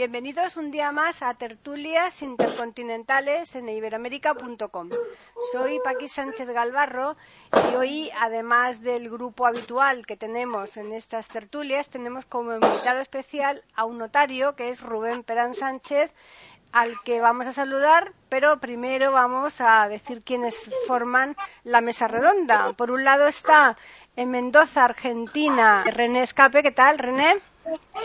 [0.00, 4.88] Bienvenidos un día más a Tertulias Intercontinentales en iberoamérica.com.
[5.52, 7.18] Soy Paqui Sánchez Galvarro
[7.52, 13.62] y hoy, además del grupo habitual que tenemos en estas tertulias, tenemos como invitado especial
[13.74, 16.14] a un notario que es Rubén Perán Sánchez,
[16.72, 22.72] al que vamos a saludar, pero primero vamos a decir quiénes forman la mesa redonda.
[22.72, 23.76] Por un lado está
[24.16, 26.62] en Mendoza, Argentina, René Escape.
[26.62, 27.38] ¿Qué tal, René?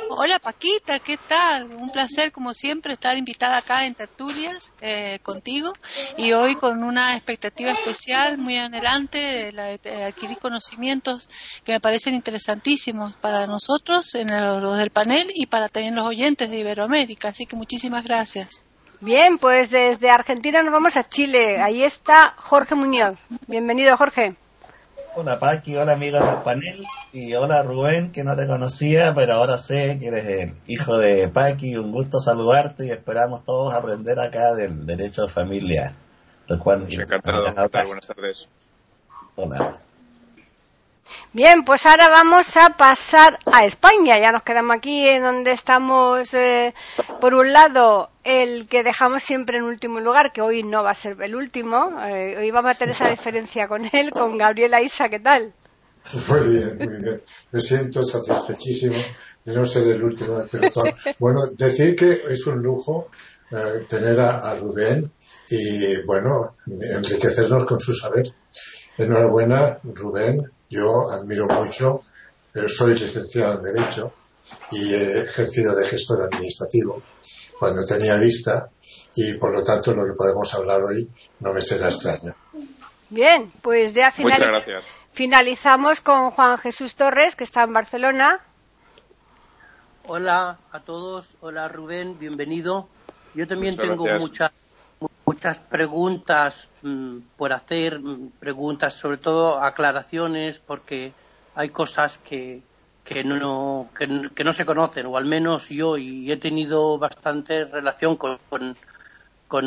[0.09, 1.71] Hola Paquita, ¿qué tal?
[1.71, 5.74] Un placer como siempre estar invitada acá en Tertulias eh, contigo
[6.18, 11.30] y hoy con una expectativa especial muy adelante de, adquirir conocimientos
[11.63, 16.49] que me parecen interesantísimos para nosotros, en los del panel y para también los oyentes
[16.49, 17.30] de Iberoamérica.
[17.30, 18.65] Así que muchísimas gracias.
[19.02, 21.62] Bien, pues desde Argentina nos vamos a Chile.
[21.62, 23.18] Ahí está Jorge Muñoz.
[23.48, 24.35] Bienvenido, Jorge.
[25.18, 29.58] Hola Paqui, hola amigos del panel y hola Rubén, que no te conocía, pero ahora
[29.58, 31.77] sé que eres el hijo de Paqui.
[31.77, 35.96] Un gusto saludarte y esperamos todos aprender acá del derecho de familia.
[36.48, 38.48] Lo cual, Buenas tardes.
[39.38, 39.80] Hola.
[41.36, 44.18] Bien, pues ahora vamos a pasar a España.
[44.18, 46.74] Ya nos quedamos aquí en donde estamos, eh,
[47.20, 50.96] por un lado, el que dejamos siempre en último lugar, que hoy no va a
[50.96, 51.92] ser el último.
[52.05, 55.10] Eh, hoy vamos a tener esa diferencia con él, con Gabriela Isa.
[55.10, 55.52] ¿Qué tal?
[56.30, 57.22] Muy bien, muy bien.
[57.52, 58.96] Me siento satisfechísimo
[59.44, 60.86] de no ser el último del pelotón.
[61.20, 63.10] Bueno, decir que es un lujo
[63.52, 65.12] eh, tener a, a Rubén
[65.50, 68.24] y, bueno, enriquecernos con su saber.
[68.98, 72.02] Enhorabuena, Rubén, yo admiro mucho,
[72.52, 74.14] pero soy licenciado en Derecho
[74.72, 77.02] y he ejercido de gestor administrativo
[77.59, 78.70] cuando tenía vista
[79.16, 81.09] y por lo tanto lo que podemos hablar hoy
[81.40, 82.36] no me será extraño.
[83.09, 84.12] Bien, pues ya
[85.12, 88.42] finalizamos con Juan Jesús Torres, que está en Barcelona.
[90.08, 92.88] Hola a todos, hola Rubén, bienvenido.
[93.34, 94.52] Yo también tengo muchas
[95.25, 101.13] muchas preguntas mm, por hacer, mm, preguntas sobre todo aclaraciones, porque
[101.56, 102.62] hay cosas que,
[103.03, 108.18] que, no, que, no se conocen, o al menos yo, y he tenido bastante relación
[108.18, 108.75] con, con,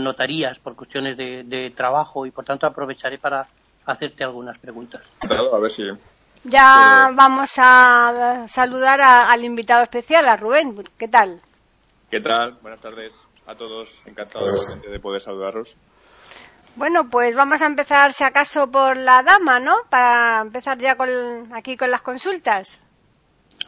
[0.04, 3.46] notarías por cuestiones de, trabajo y por tanto aprovecharé para
[3.86, 5.02] hacerte algunas preguntas.
[5.22, 5.84] a ver si...
[6.44, 10.74] Ya vamos a saludar al invitado especial, a Rubén.
[10.96, 11.40] ¿Qué tal?
[12.10, 12.58] ¿Qué tal?
[12.62, 13.14] Buenas tardes
[13.46, 14.00] a todos.
[14.06, 14.46] Encantado
[14.90, 15.76] de poder saludaros.
[16.74, 19.74] Bueno, pues vamos a empezar, si acaso, por la dama, ¿no?
[19.90, 21.08] Para empezar ya con,
[21.52, 22.80] aquí con las consultas.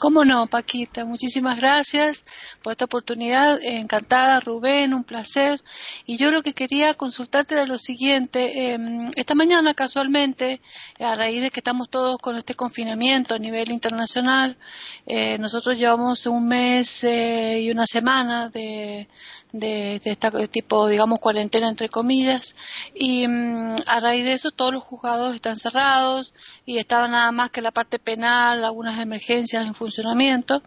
[0.01, 1.05] Cómo no, Paquita.
[1.05, 2.25] Muchísimas gracias
[2.63, 3.63] por esta oportunidad.
[3.63, 5.63] Encantada, Rubén, un placer.
[6.07, 8.73] Y yo lo que quería consultarte era lo siguiente.
[8.73, 10.63] Em, esta mañana, casualmente,
[10.99, 14.57] a raíz de que estamos todos con este confinamiento a nivel internacional,
[15.05, 19.07] eh, nosotros llevamos un mes eh, y una semana de,
[19.53, 22.55] de, este tipo, digamos, cuarentena entre comillas,
[22.95, 26.33] y mm, a raíz de eso todos los juzgados están cerrados
[26.65, 30.63] y estaba nada más que la parte penal, algunas emergencias en funcionamiento.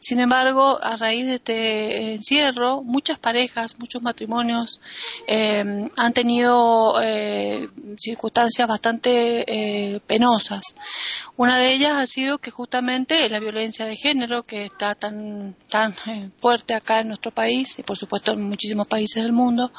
[0.00, 4.80] Sin embargo, a raíz de este encierro, muchas parejas, muchos matrimonios
[5.28, 10.62] eh, han tenido eh, circunstancias bastante eh, penosas.
[11.36, 15.94] Una de ellas ha sido que justamente la violencia de género, que está tan, tan
[16.38, 19.72] fuerte acá en nuestro país y por supuesto en muchísimos países del mundo,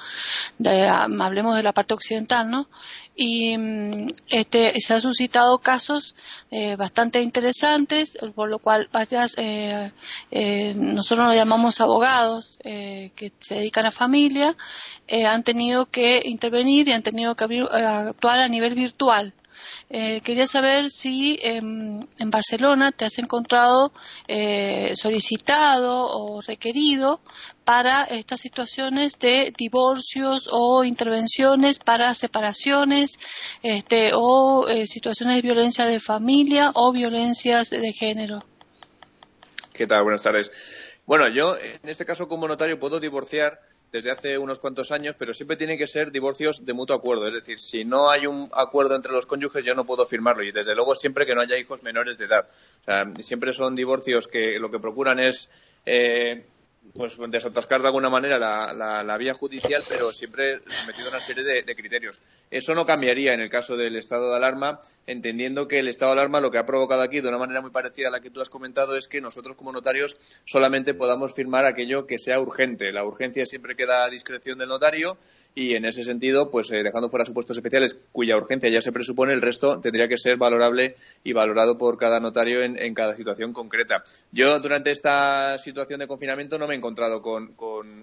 [0.65, 2.69] hablemos de la parte occidental, ¿no?
[3.15, 6.15] Y mm, este, se han suscitado casos
[6.51, 9.91] eh, bastante interesantes, por lo cual varias, eh,
[10.31, 14.55] eh, nosotros nos llamamos abogados que se dedican a familia,
[15.27, 19.33] han tenido que intervenir y han tenido que actuar a nivel virtual.
[19.89, 23.91] Eh, quería saber si en Barcelona te has encontrado
[24.27, 27.21] eh, solicitado o requerido
[27.63, 33.19] para estas situaciones de divorcios o intervenciones para separaciones
[33.63, 38.43] este, o eh, situaciones de violencia de familia o violencias de género.
[39.73, 40.03] ¿Qué tal?
[40.03, 40.51] Buenas tardes.
[41.05, 43.59] Bueno, yo en este caso como notario puedo divorciar
[43.91, 47.27] desde hace unos cuantos años, pero siempre tienen que ser divorcios de mutuo acuerdo.
[47.27, 50.43] Es decir, si no hay un acuerdo entre los cónyuges, yo no puedo firmarlo.
[50.43, 52.47] Y desde luego siempre que no haya hijos menores de edad.
[52.81, 55.49] O sea, siempre son divorcios que lo que procuran es
[55.85, 56.45] eh,
[56.93, 61.43] pues desatascar de alguna manera la, la, vía judicial, pero siempre sometido a una serie
[61.43, 62.21] de, criterios.
[62.49, 66.19] Eso no cambiaría en el caso del estado de alarma, entendiendo que el estado de
[66.21, 68.41] alarma lo que ha provocado aquí, de una manera muy parecida a la que tú
[68.41, 72.91] has comentado, es que nosotros como notarios solamente podamos firmar aquello que sea urgente.
[72.91, 75.17] La urgencia siempre queda a discreción del notario
[75.57, 79.31] y en ese sentido, pues eh, dejando fuera supuestos especiales cuya urgencia ya se presupone,
[79.31, 84.03] el resto tendría que ser valorable y valorado por cada notario en, cada situación concreta.
[84.33, 87.55] Yo durante esta situación de confinamiento no me he encontrado con,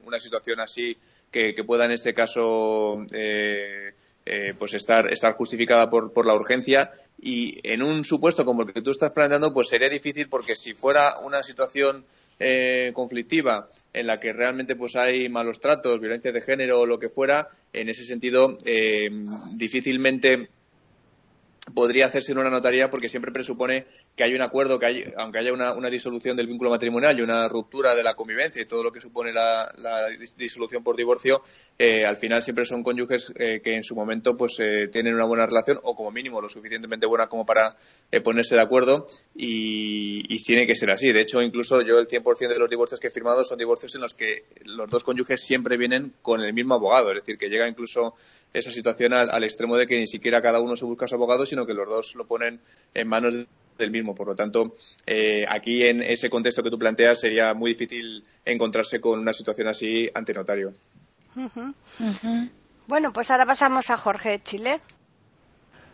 [0.06, 0.96] una situación así
[1.30, 3.92] que, pueda en este caso eh,
[4.24, 6.90] eh, pues estar, estar justificada por, por la urgencia
[7.20, 10.72] y en un supuesto como el que tú estás planteando pues sería difícil porque si
[10.72, 12.04] fuera una situación
[12.42, 16.98] eh, conflictiva en la que realmente pues hay malos tratos, violencia de género o lo
[16.98, 19.10] que fuera, en ese sentido eh,
[19.56, 20.48] difícilmente
[21.74, 23.84] podría hacerse en una notaría porque siempre presupone
[24.16, 27.48] que hay un acuerdo, que hay, aunque haya una, disolución del vínculo matrimonial y una
[27.48, 29.72] ruptura de la convivencia y todo lo que supone la,
[30.36, 31.42] disolución por divorcio,
[31.78, 35.24] eh, al final siempre son cónyuges eh, que en su momento pues eh, tienen una
[35.24, 37.74] buena relación o como mínimo lo suficientemente buena como para
[38.22, 41.12] ponerse de acuerdo y, y, tiene que ser así.
[41.12, 44.02] De hecho, incluso yo el 100% de los divorcios que he firmado son divorcios en
[44.02, 47.66] los que los dos cónyuges siempre vienen con el mismo abogado, es decir, que llega
[47.68, 48.14] incluso
[48.52, 51.64] esa situación al, extremo de que ni siquiera cada uno se busca su abogado, sino
[51.64, 52.60] que los dos lo ponen
[52.94, 53.46] en manos
[53.78, 54.14] del mismo.
[54.14, 54.76] Por lo tanto,
[55.06, 59.68] eh, aquí en ese contexto que tú planteas sería muy difícil encontrarse con una situación
[59.68, 60.72] así ante notario.
[62.86, 64.80] Bueno, pues ahora pasamos a Jorge Chile.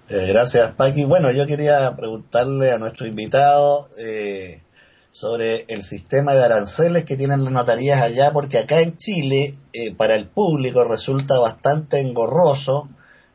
[0.08, 1.04] Eh, gracias, Paqui.
[1.04, 4.62] Bueno, yo quería preguntarle a nuestro invitado eh,
[5.10, 9.94] sobre el sistema de aranceles que tienen las notarías allá, porque acá en Chile, eh,
[9.94, 12.88] para el público resulta bastante engorroso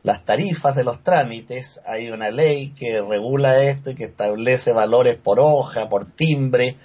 [0.04, 1.80] las tarifas de los trámites.
[1.86, 6.76] Hay una ley que regula esto y que establece valores por hoja, por timbre,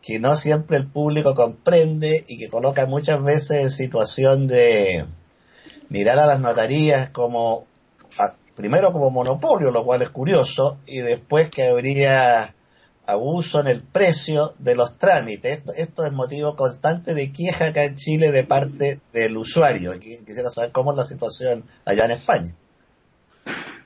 [0.00, 5.04] que no siempre el público comprende y que coloca muchas veces en situación de
[5.88, 7.66] mirar a las notarías como,
[8.54, 12.54] primero como monopolio, lo cual es curioso, y después que habría
[13.06, 15.62] abuso en el precio de los trámites.
[15.76, 19.98] Esto, es motivo constante de queja acá en Chile de parte del usuario.
[19.98, 22.54] Quisiera saber cómo es la situación allá en España.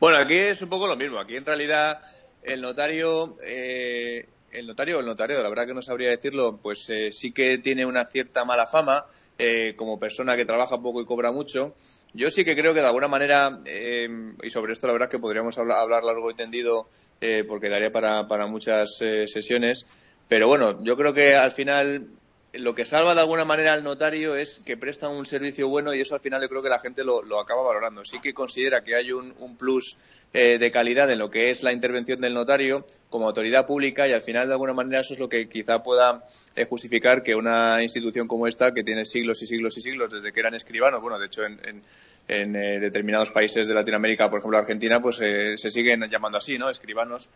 [0.03, 1.21] Bueno, aquí es un poco lo mismo.
[1.21, 2.01] Aquí en realidad
[2.43, 7.13] el notario, eh, el notario el notario, la verdad que no sabría decirlo, pues eh,
[7.13, 9.05] sí que tiene una cierta mala fama.
[9.39, 11.77] Eh, como persona que trabaja poco y cobra mucho.
[12.15, 15.57] Yo sí que creo que de alguna manera, y sobre esto la verdad que podríamos
[15.57, 16.89] hablar, hablar largo y tendido
[17.21, 19.87] eh, porque daría para, para muchas eh, sesiones.
[20.29, 22.09] Pero bueno, yo creo que al final
[22.53, 26.01] lo que salva de alguna manera al notario es que presta un servicio bueno y
[26.01, 28.05] eso al final yo creo que la gente lo, lo acaba valorando.
[28.05, 29.97] Sí que considera que hay un, un plus
[30.35, 34.13] eh, de calidad en lo que es la intervención del notario como autoridad pública y
[34.13, 36.25] al final de alguna manera eso es lo que quizá pueda
[36.57, 40.33] eh, justificar que una institución como esta, que tiene siglos y siglos y siglos desde
[40.33, 41.83] que eran escribanos, bueno, de hecho en,
[42.29, 46.59] en, eh, determinados países de Latinoamérica, por ejemplo Argentina, pues eh, se siguen llamando así,
[46.59, 46.69] ¿no?
[46.69, 47.31] Escribanos,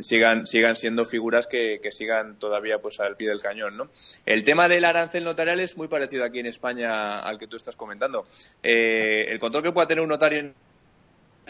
[0.00, 3.88] sigan, sigan siendo figuras que, que, sigan todavía pues al pie del cañón, ¿no?
[4.24, 7.76] El tema del arancel notarial es muy parecido aquí en España al que tú estás
[7.76, 8.24] comentando.
[8.62, 10.54] el control que pueda tener un notario en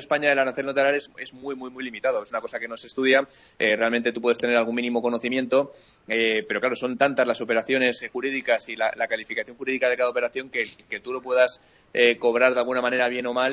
[0.00, 2.23] España el arancel notarial es, es, muy, muy, muy limitado.
[2.23, 3.26] Es una cosa que no se estudia.
[3.58, 5.73] Eh, realmente tú puedes tener algún mínimo conocimiento,
[6.08, 10.50] eh, pero claro, son tantas las operaciones jurídicas y la, calificación jurídica de cada operación
[10.50, 11.61] que, que tú lo puedas
[11.92, 13.52] eh, cobrar de alguna manera bien o mal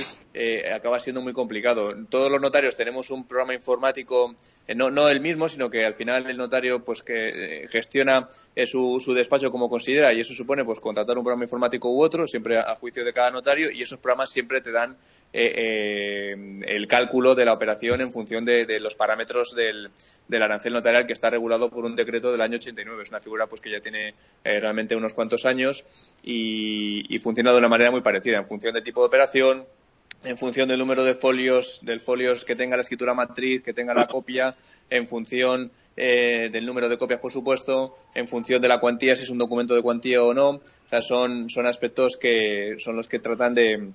[0.72, 1.96] acaba siendo muy complicado.
[2.10, 4.36] Todos los notarios tenemos un programa informático,
[4.76, 8.30] no, no el mismo, sino que al final el notario pues que gestiona
[8.68, 12.28] su, su despacho como considera y eso supone pues contratar un programa informático u otro,
[12.28, 14.96] siempre a juicio de cada notario y esos programas siempre te dan
[15.34, 19.90] eh, eh, el cálculo de la operación en función de, los parámetros del,
[20.32, 23.04] arancel notarial que está regulado por un decreto del año 89.
[23.04, 24.14] Es una figura pues que ya tiene
[24.44, 25.86] eh, realmente unos cuantos años
[26.24, 29.66] y, y, funciona de una manera muy parecida en función del tipo de operación,
[30.24, 33.94] en función del número de folios, del folios que tenga la escritura matriz, que tenga
[33.94, 34.56] la copia,
[34.90, 39.32] en función del número de copias, por supuesto, en función de la cuantía, si es
[39.32, 40.50] un documento de cuantía o no.
[40.50, 43.90] O sea, son, son aspectos que son los que tratan de,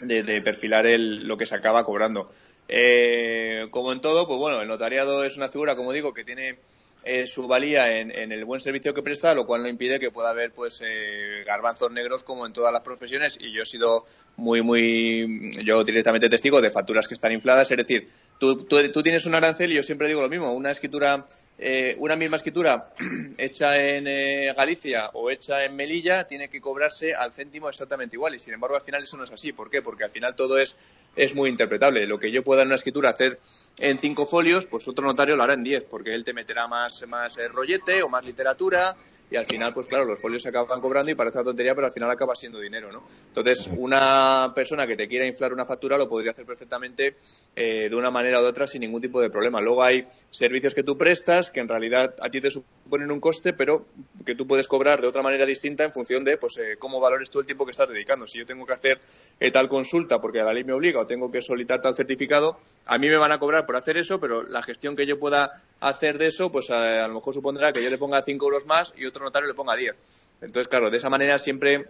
[0.00, 2.30] de, perfilar el, lo que se acaba cobrando.
[2.68, 6.58] Eh, como en todo, pues bueno, el notariado es una figura, como digo, que tiene
[7.02, 10.28] eh, su valía en, el buen servicio que presta, lo cual no impide que pueda
[10.28, 14.04] haber pues eh, garbanzos negros como en todas las profesiones y yo he sido
[14.36, 19.24] muy, muy, yo directamente testigo de facturas que están infladas, es decir, tú, tú, tienes
[19.24, 21.24] un arancel y yo siempre digo lo mismo, una escritura,
[21.62, 22.94] eh, una misma escritura
[23.36, 28.34] hecha en eh, Galicia o hecha en Melilla tiene que cobrarse al céntimo exactamente igual
[28.34, 29.52] y sin embargo al final eso no es así.
[29.52, 29.82] ¿Por qué?
[29.82, 30.74] Porque al final todo es,
[31.14, 32.06] es muy interpretable.
[32.06, 33.40] Lo que yo pueda en una escritura hacer
[33.78, 37.06] en cinco folios, pues otro notario lo hará en diez, porque él te meterá más,
[37.06, 38.96] más eh, rollete o más literatura
[39.30, 41.86] y al final, pues claro, los folios se acaban cobrando y parece una tontería, pero
[41.86, 43.04] al final acaba siendo dinero, ¿no?
[43.28, 47.14] Entonces, una persona que te quiera inflar una factura lo podría hacer perfectamente
[47.54, 49.60] eh, de una manera u otra sin ningún tipo de problema.
[49.60, 53.52] Luego hay servicios que tú prestas que en realidad a ti te suponen un coste,
[53.52, 53.86] pero
[54.26, 57.30] que tú puedes cobrar de otra manera distinta en función de pues eh, cómo valores
[57.30, 58.26] tú el tiempo que estás dedicando.
[58.26, 59.00] Si yo tengo que hacer
[59.38, 62.58] eh, tal consulta porque la ley me obliga o tengo que solicitar tal certificado,
[62.90, 65.62] a mí me van a cobrar por hacer eso, pero la gestión que yo pueda
[65.78, 68.92] hacer de eso, pues a, lo mejor supondrá que yo le ponga 5 euros más
[68.96, 69.94] y otro notario le ponga 10.
[70.40, 71.86] Entonces, claro, de esa manera siempre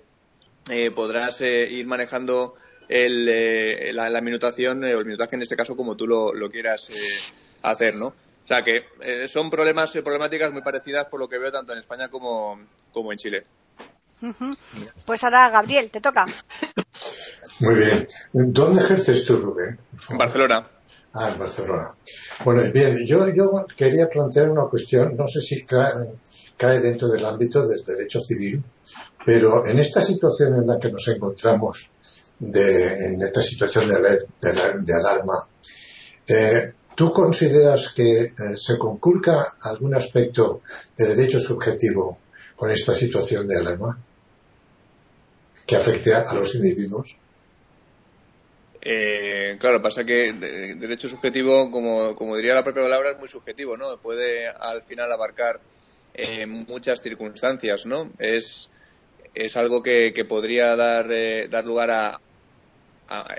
[0.68, 2.54] eh, podrás eh, ir manejando
[2.86, 6.92] el, eh, la, minutación o el minutaje en este caso como tú lo, quieras
[7.62, 8.08] hacer, ¿no?
[8.08, 8.84] O sea que
[9.26, 12.60] son problemas problemáticas muy parecidas por lo que veo tanto en España como,
[12.92, 13.46] como en Chile.
[15.06, 16.26] Pues ahora, Gabriel, te toca.
[17.60, 18.06] Muy bien.
[18.34, 19.78] ¿Dónde ejerces tú, Rubén?
[20.10, 20.66] En Barcelona.
[21.12, 21.92] Ah, en Barcelona.
[22.44, 27.66] Bueno, bien, yo, yo quería plantear una cuestión, no sé si cae, dentro del ámbito
[27.66, 28.62] del derecho civil,
[29.26, 31.90] pero en esta situación en la que nos encontramos,
[32.38, 35.46] de, en esta situación de, de, alarma,
[36.26, 40.62] eh, ¿tú consideras que eh, se conculca algún aspecto
[40.96, 42.18] de derecho subjetivo
[42.56, 43.98] con esta situación de alarma
[45.66, 47.16] que afecte a los individuos?
[48.82, 53.76] Eh, claro, pasa que derecho subjetivo, como, como, diría la propia palabra, es muy subjetivo,
[53.76, 53.98] ¿no?
[53.98, 55.60] Puede al final abarcar
[56.14, 58.10] eh, muchas circunstancias, ¿no?
[58.18, 58.70] Es,
[59.34, 62.20] es algo que, que podría dar, eh, dar lugar a,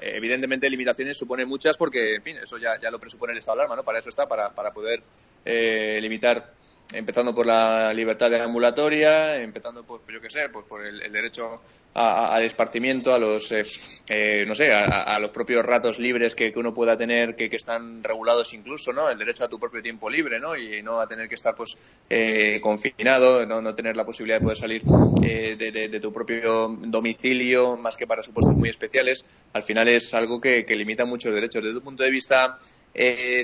[0.02, 3.62] Evidentemente, limitaciones supone muchas porque, en fin, eso ya, ya lo presupone el estado de
[3.62, 3.84] alarma, ¿no?
[3.86, 5.02] Para eso está, para, para poder
[5.46, 6.54] eh, limitar
[6.94, 11.62] empezando por la libertad de ambulatoria, empezando por, yo qué sé, pues por el, derecho
[11.94, 13.66] al esparcimiento, a los, eh,
[14.10, 18.54] eh, no sé, a, los propios ratos libres que, uno pueda tener, que, están regulados
[18.54, 19.10] incluso, ¿no?
[19.10, 20.56] El derecho a tu propio tiempo libre, ¿no?
[20.56, 21.76] Y no a tener que estar, pues,
[22.10, 28.08] eh, confinado, no, tener la posibilidad de poder salir de, tu propio domicilio, más que
[28.08, 29.26] para supuestos muy especiales.
[29.54, 31.64] Al final es algo que, que limita muchos derechos.
[31.64, 32.60] Desde un punto de vista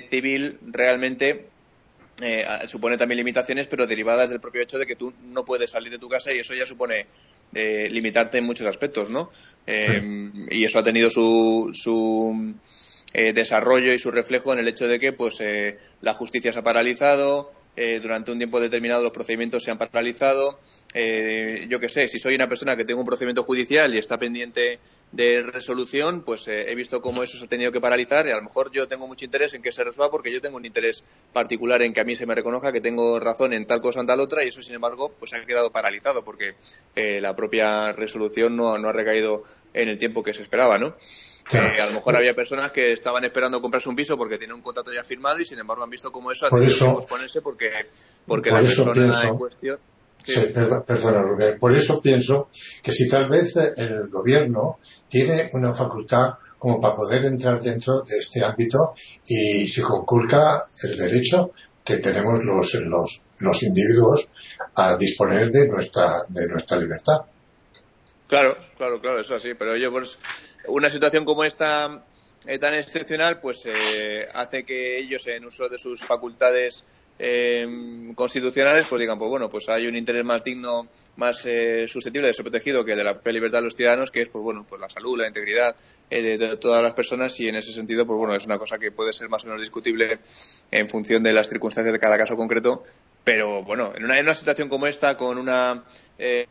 [0.09, 1.56] civil, realmente
[2.19, 5.91] eh, supone también limitaciones, pero derivadas del propio hecho de que tú no puedes salir
[5.91, 7.05] de tu casa y eso ya supone
[7.53, 9.29] eh, limitarte en muchos aspectos, ¿no?
[9.67, 10.01] Eh,
[10.49, 12.55] y eso ha tenido su, su
[13.13, 15.41] desarrollo y su reflejo en el hecho de que, pues,
[16.01, 17.51] la justicia se ha paralizado,
[18.01, 20.59] durante un tiempo determinado los procedimientos se han paralizado.
[20.93, 24.79] yo qué sé, si soy una persona que tengo un procedimiento judicial y está pendiente
[25.11, 28.35] de resolución, pues eh, he visto cómo eso se ha tenido que paralizar y a
[28.35, 31.03] lo mejor yo tengo mucho interés en que se resuelva porque yo tengo un interés
[31.31, 34.01] particular en que a mí se me reconozca que tengo razón en tal cosa o
[34.01, 36.55] en tal otra y eso, sin embargo, pues ha quedado paralizado porque
[36.95, 40.95] eh, la propia resolución no, no, ha recaído en el tiempo que se esperaba, ¿no?
[41.53, 44.61] Eh, a lo mejor había personas que estaban esperando comprarse un piso porque tienen un
[44.61, 47.71] contrato ya firmado y, sin embargo, han visto cómo eso ha tenido que posponerse porque,
[48.25, 49.79] porque la persona en cuestión
[50.27, 51.57] Sí, perdona, Rubén.
[51.57, 52.49] Por eso pienso
[52.83, 58.17] que si tal vez el gobierno tiene una facultad como para poder entrar dentro de
[58.17, 58.93] este ámbito
[59.25, 64.29] y se conculca el derecho que tenemos los, los, los individuos
[64.75, 67.21] a disponer de nuestra, de nuestra libertad.
[68.27, 69.53] Claro, claro, claro, eso así.
[69.53, 70.19] Pero yo, pues,
[70.67, 72.03] una situación como esta
[72.45, 76.83] eh, tan excepcional, pues eh, hace que ellos, en uso de sus facultades
[77.19, 82.27] eh, constitucionales, pues digan, pues bueno, pues hay un interés más digno, más eh, susceptible
[82.27, 84.79] de ser protegido que de la libertad de los ciudadanos, que es, pues bueno, pues
[84.79, 85.75] la salud, la integridad
[86.09, 87.39] eh, de, todas las personas.
[87.39, 89.61] Y en ese sentido, pues bueno, es una cosa que puede ser más o menos
[89.61, 90.19] discutible
[90.71, 92.83] en función de las circunstancias de cada caso concreto,
[93.23, 95.83] pero bueno, en una, en una situación como esta, con una
[96.17, 96.47] eh,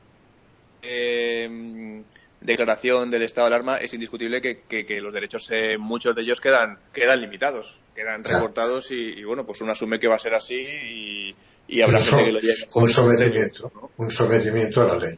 [0.83, 2.03] eh
[2.47, 6.41] declaración del estado de alarma, es indiscutible que, que, los derechos, eh, muchos de ellos
[6.41, 10.55] quedan, quedan limitados, quedan recortados y, bueno, pues uno asume que va a ser así
[10.55, 11.35] y,
[11.67, 12.69] y habrá gente que lo lleve.
[12.75, 15.15] Un sometimiento, un sometimiento a la ley.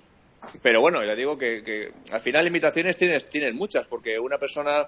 [0.62, 4.87] Pero bueno, ya digo que, que al final limitaciones tienes, tienes muchas, porque una persona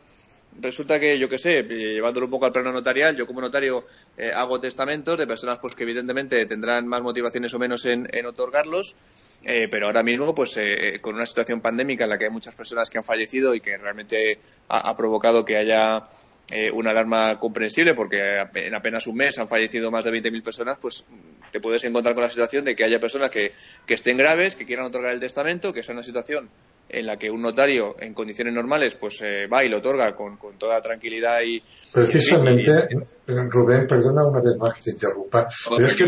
[0.58, 3.84] resulta que, yo qué sé, llevándolo un poco al plano notarial, yo como notario
[4.16, 8.26] eh, hago testamentos de personas pues que evidentemente tendrán más motivaciones o menos en, en
[8.26, 8.96] otorgarlos
[9.42, 12.54] eh, pero ahora mismo, pues eh, con una situación pandémica en la que hay muchas
[12.54, 16.08] personas que han fallecido y que realmente ha, provocado que haya
[16.50, 18.20] eh, una alarma comprensible, porque
[18.54, 21.04] en apenas un mes han fallecido más de 20.000 personas, pues
[21.52, 23.52] te puedes encontrar con la situación de que haya personas que,
[23.86, 26.48] que estén graves, que quieran otorgar el testamento, que es una situación
[26.88, 30.58] en la que un notario en condiciones normales pues va y lo otorga con, con
[30.58, 32.88] toda tranquilidad y precisamente
[33.26, 36.06] Rubén perdona una vez más que te interrumpa pero es que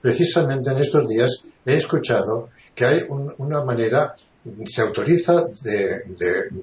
[0.00, 4.14] precisamente en estos días he escuchado que hay una manera
[4.66, 6.04] se autoriza de,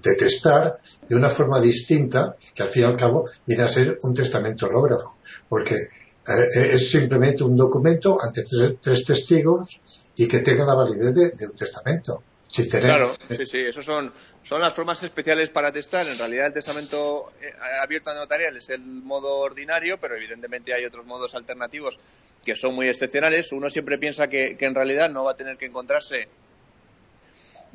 [0.01, 4.00] de, testar de una forma distinta, que al fin y al cabo viene a ser
[4.03, 5.17] un testamento hológrafo,
[5.50, 8.44] porque eh, es simplemente un documento ante
[8.82, 9.82] tres, testigos
[10.15, 12.24] y que tenga la validez de, un testamento.
[12.72, 16.08] Claro, sí, sí, esos son, son las formas especiales para testar.
[16.08, 17.51] En realidad el testamento eh,
[17.84, 22.00] abierto a notarial es el modo ordinario, pero evidentemente hay otros modos alternativos
[22.46, 23.51] que son muy excepcionales.
[23.51, 26.29] Uno siempre piensa que en realidad no va a tener que encontrarse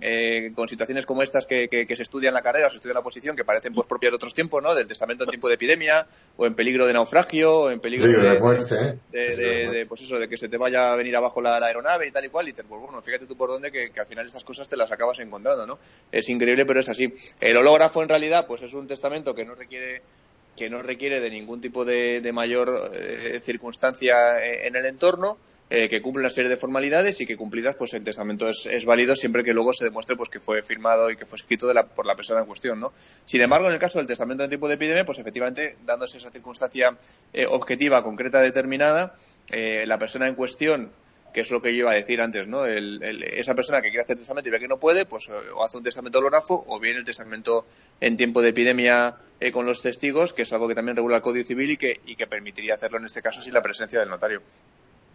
[0.00, 3.02] eh, con situaciones como estas que, se estudian en la carrera, se estudia en la
[3.02, 4.74] posición, que parecen pues propias de otros tiempos, ¿no?
[4.74, 8.38] Del testamento en tiempo de epidemia, o en peligro de naufragio, o en peligro de,
[8.38, 12.10] muerte, de, pues eso, de que se te vaya a venir abajo la, aeronave y
[12.10, 14.44] tal y cual, y te, pues bueno, fíjate tú por dónde que, al final esas
[14.44, 15.78] cosas te las acabas encontrando, ¿no?
[16.10, 17.12] Es increíble, pero es así.
[17.40, 20.02] El hológrafo en realidad, pues es un testamento que no requiere
[20.56, 25.38] que no requiere de ningún tipo de, mayor eh, circunstancia eh, en el entorno,
[25.72, 29.14] eh, que cumple una serie de formalidades y que cumplidas pues el testamento es, válido
[29.14, 32.16] siempre que luego se demuestre pues que fue firmado y que fue escrito por la
[32.16, 32.92] persona en cuestión no
[33.24, 36.32] sin embargo en el caso del testamento de tipo de epidemia pues efectivamente dándose esa
[36.32, 36.96] circunstancia
[37.32, 39.14] eh, objetiva concreta determinada
[39.52, 40.90] eh, la persona en cuestión
[41.32, 42.66] que es lo que yo iba a decir antes, ¿no?
[42.66, 45.84] esa persona que quiere hacer testamento y ve que no puede, pues o hace un
[45.84, 47.66] testamento hológrafo o bien el testamento
[48.00, 49.14] en tiempo de epidemia
[49.52, 52.16] con los testigos, que es algo que también regula el Código Civil y que, y
[52.16, 54.42] que permitiría hacerlo en este caso sin la presencia del notario.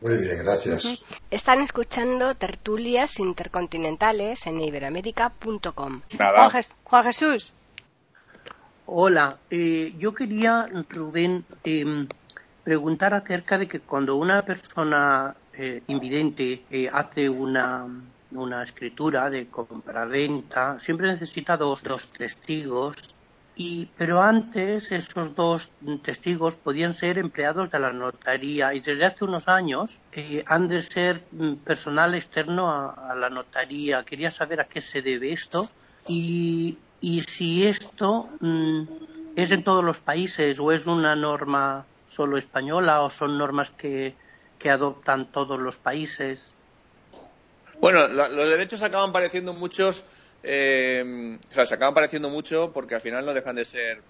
[0.01, 1.01] Muy bien, gracias.
[1.31, 6.01] Están escuchando tertulias intercontinentales en iberamérica.com.
[6.83, 7.53] Juan, Jesús.
[8.87, 12.07] Hola, eh, yo quería, Rubén, em,
[12.63, 17.87] preguntar acerca de que cuando una persona eh, invidente eh, hace una,
[18.31, 23.14] una escritura de compra-venta, siempre necesita dos, dos testigos
[23.55, 25.69] y, pero antes esos dos
[26.03, 30.81] testigos podían ser empleados de la notaría y desde hace unos años eh, han de
[30.81, 34.03] ser mm, personal externo a, la notaría.
[34.03, 35.69] Quería saber a qué se debe esto
[36.05, 38.83] y, y si esto mm,
[39.37, 44.15] es en todos los países o es una norma solo española o son normas que,
[44.59, 46.51] que adoptan todos los países.
[47.79, 50.03] Bueno, los derechos acaban pareciendo muchos
[50.45, 54.01] eh, o sea, se acaban pareciendo mucho porque al final no dejan de ser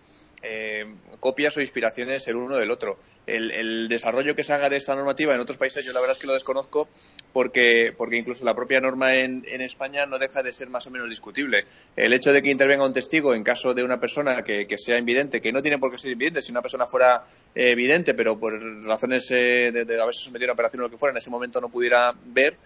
[0.47, 0.85] eh,
[1.19, 2.99] copias o inspiraciones el uno del otro.
[3.25, 6.21] El, desarrollo que se haga de esta normativa en otros países yo la verdad es
[6.21, 6.87] que lo desconozco
[7.33, 11.09] porque, porque incluso la propia norma en, España no deja de ser más o menos
[11.09, 11.65] discutible.
[11.95, 15.41] El hecho de que intervenga un testigo en caso de una persona que, sea invidente,
[15.41, 17.23] que no tiene por qué ser invidente, si una persona fuera
[17.55, 20.97] eh, evidente, pero por razones eh, de, haberse sometido a una operación o lo que
[20.97, 22.57] fuera, en ese momento no pudiera ver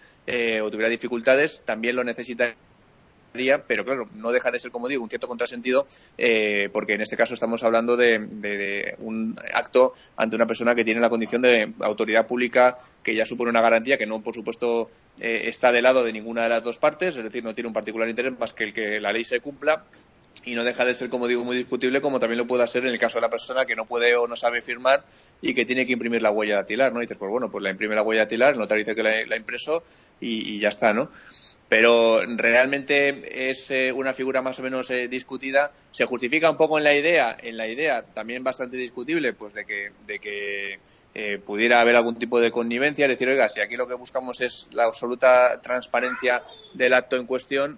[0.62, 2.54] o tuviera dificultades, también lo necesita
[3.32, 5.88] pero claro, no deja de ser, como digo, un cierto contrasentido,
[6.18, 11.00] eh, porque en este caso estamos hablando de, un acto ante una persona que tiene
[11.00, 14.90] la condición de autoridad pública que ya supone una garantía que no, por supuesto,
[15.20, 17.74] eh, está de lado de ninguna de las dos partes, es decir, no tiene un
[17.74, 19.86] particular interés más que el que la ley se cumpla
[20.46, 22.92] y no deja de ser, como digo, muy discutible, como también lo puede ser en
[22.92, 25.04] el caso de la persona que no puede o no sabe firmar
[25.42, 27.00] y que tiene que imprimir la huella dactilar, ¿no?
[27.00, 29.36] Y dices, pues bueno, pues la imprime la huella dactilar, el notario dice que la,
[29.36, 29.84] impreso
[30.20, 31.10] y, y, ya está, ¿no?
[31.70, 35.72] Pero realmente es eh, una figura más o menos eh, discutida.
[35.92, 39.66] Se justifica un poco en la idea, en la idea también bastante discutible, pues de
[39.66, 40.80] que, de que
[41.14, 44.42] eh, pudiera haber algún tipo de connivencia, es decir, oiga, si aquí lo que buscamos
[44.42, 46.42] es la absoluta transparencia
[46.74, 47.78] del acto en cuestión,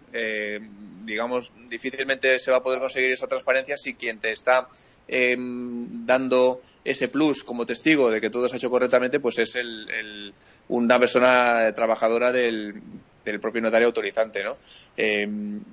[1.04, 4.70] digamos, difícilmente se va a poder conseguir esa transparencia si quien te está
[5.08, 10.34] dando ese plus como testigo de que todo se ha hecho correctamente, pues es el,
[10.70, 12.82] una persona trabajadora del,
[13.24, 14.56] del propio notario autorizante, ¿no?
[14.98, 15.28] Eh,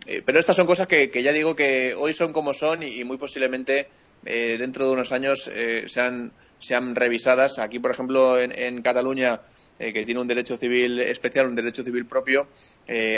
[0.07, 3.17] eh, pero estas son cosas que, ya digo que hoy son como son y, muy
[3.17, 3.89] posiblemente
[4.25, 5.51] eh, dentro de unos años
[5.87, 7.59] sean, sean revisadas.
[7.59, 9.41] Aquí, por ejemplo, en, Cataluña,
[9.79, 12.49] que tiene un derecho civil especial, un derecho civil propio,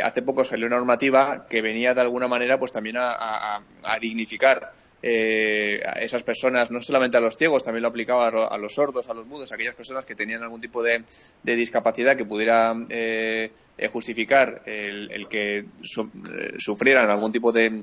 [0.02, 3.62] hace poco salió una normativa que venía de alguna manera pues también a
[4.00, 8.74] dignificar eh, a esas personas, no solamente a los ciegos, también lo aplicaba a, los
[8.74, 11.02] sordos, a los mudos, a aquellas personas que tenían algún tipo de,
[11.42, 15.64] discapacidad que pudiera eh, eh, justificar el, que
[16.58, 17.80] sufrieran algún tipo de,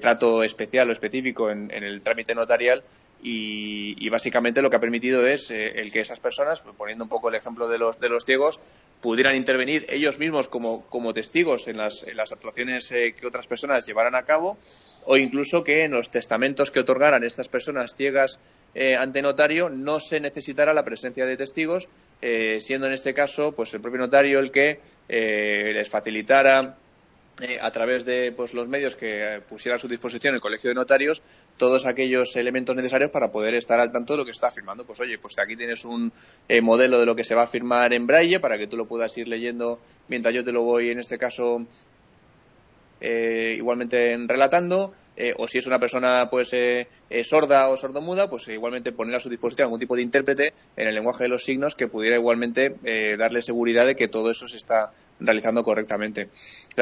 [0.00, 2.84] trato especial o específico en, el trámite notarial
[3.22, 7.34] y, básicamente lo que ha permitido es el que esas personas, poniendo un poco el
[7.34, 8.60] ejemplo de los, de los ciegos,
[9.00, 13.86] pudieran intervenir ellos mismos como, como testigos en las, en las actuaciones que otras personas
[13.86, 14.58] llevaran a cabo
[15.04, 18.38] o incluso que en los testamentos que otorgaran estas personas ciegas
[18.74, 21.88] eh, ante notario no se necesitara la presencia de testigos,
[22.20, 26.76] eh, siendo en este caso pues el propio notario el que eh, les facilitara
[27.60, 31.22] a través de pues, los medios que pusiera a su disposición el Colegio de Notarios
[31.56, 34.84] todos aquellos elementos necesarios para poder estar al tanto de lo que está firmando.
[34.84, 36.12] Pues oye, pues aquí tienes un
[36.62, 39.16] modelo de lo que se va a firmar en braille para que tú lo puedas
[39.16, 41.66] ir leyendo mientras yo te lo voy, en este caso,
[43.00, 44.92] igualmente relatando,
[45.36, 46.54] o si es una persona pues
[47.24, 50.94] sorda o sordomuda, pues igualmente poner a su disposición algún tipo de intérprete en el
[50.94, 52.76] lenguaje de los signos que pudiera igualmente
[53.16, 54.90] darle seguridad de que todo eso se está
[55.24, 56.28] realizando correctamente.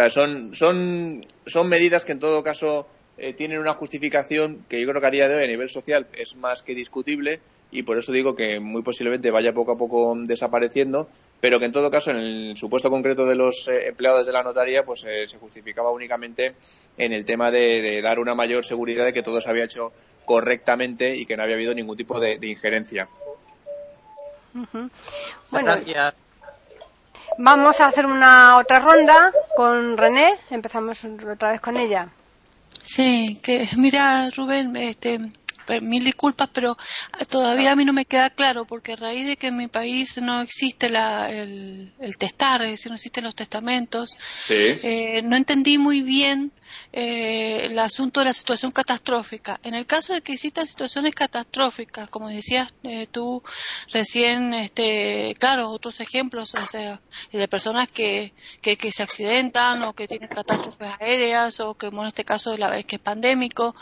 [0.09, 2.87] son, son, son medidas que en todo caso
[3.23, 6.07] eh, tienen una justificación que yo creo que a día de hoy a nivel social
[6.15, 10.15] es más que discutible y por eso digo que muy posiblemente vaya poco a poco
[10.25, 11.07] desapareciendo,
[11.39, 14.43] pero que en todo caso en el supuesto concreto de los eh, empleados de la
[14.43, 16.55] notaría pues eh, se justificaba únicamente
[16.97, 19.93] en el tema de, dar una mayor seguridad de que todo se había hecho
[20.25, 23.07] correctamente y que no había habido ningún tipo de, injerencia.
[25.51, 25.77] Bueno,
[27.39, 30.39] vamos a hacer una otra ronda con René.
[30.51, 32.09] Empezamos otra vez con ella.
[32.83, 35.19] Sí, que mira, Rubén, este,
[35.81, 36.77] mil disculpas, pero
[37.29, 40.21] todavía a mí no me queda claro, porque a raíz de que en mi país
[40.21, 44.17] no existe la, el, el testar, es decir, no existen los testamentos,
[44.49, 46.53] eh, no entendí muy bien
[46.93, 49.61] eh, el asunto de la situación catastrófica.
[49.63, 53.43] En el caso de que existan situaciones catastróficas, como decías eh, tú
[53.93, 57.01] recién, este, claro, otros ejemplos o sea,
[57.33, 62.25] de personas que, que, se accidentan o que tienen catástrofes aéreas o que, en este
[62.25, 63.77] caso, de la vez que es pandémico,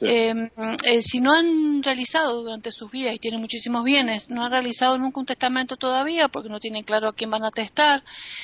[0.00, 0.48] em,
[0.84, 4.98] eh, si no han realizado durante sus vidas y tienen muchísimos bienes, no han realizado
[4.98, 8.02] nunca un testamento todavía porque no tienen claro a quién van a testar,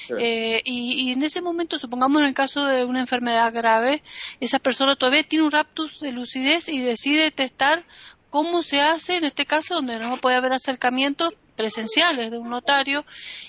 [0.09, 4.03] y, y en ese momento, supongamos en el caso de una enfermedad grave,
[4.41, 7.85] esa persona todavía tiene un raptus de lucidez y decide testar
[8.31, 13.05] cómo se hace en este caso donde no puede haber acercamiento presenciales de un notario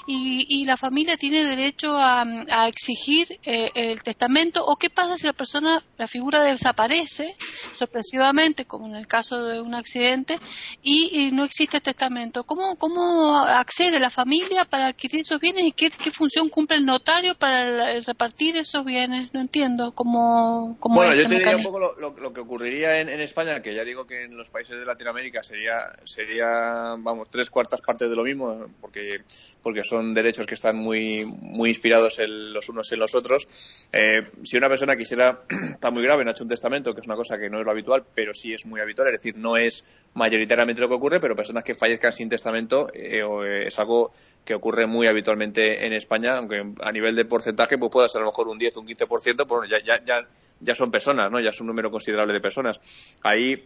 [0.05, 5.33] y, la familia tiene derecho a, exigir eh, el testamento o qué pasa si la
[5.33, 7.35] persona, la figura desaparece
[7.73, 10.39] sorpresivamente, como en el caso de un accidente,
[10.81, 12.43] y, no existe testamento.
[12.43, 17.35] ¿Cómo, ¿Cómo accede la familia para adquirir esos bienes y qué, función cumple el notario
[17.35, 19.33] para repartir esos bienes?
[19.33, 23.21] No entiendo cómo, cómo bueno, yo te diría un poco lo, que ocurriría en, en,
[23.21, 27.81] España, que ya digo que en los países de Latinoamérica sería, sería vamos, tres cuartas
[27.81, 29.21] partes de lo mismo, porque,
[29.61, 33.47] porque son derechos que están muy, muy inspirados en los unos en los otros.
[33.91, 35.41] Eh, si una persona quisiera,
[35.73, 37.65] está muy grave, no ha hecho un testamento, que es una cosa que no es
[37.65, 39.83] lo habitual, pero sí es muy habitual, es decir, no es
[40.13, 44.11] mayoritariamente lo que ocurre, pero personas que fallezcan sin testamento eh, eh, es algo
[44.43, 48.25] que ocurre muy habitualmente en España, aunque a nivel de porcentaje pues pueda ser a
[48.25, 50.27] lo mejor un 10 o un 15%, pues ya, ya, ya,
[50.59, 51.39] ya son personas, ¿no?
[51.39, 52.79] Ya es un número considerable de personas.
[53.21, 53.63] Ahí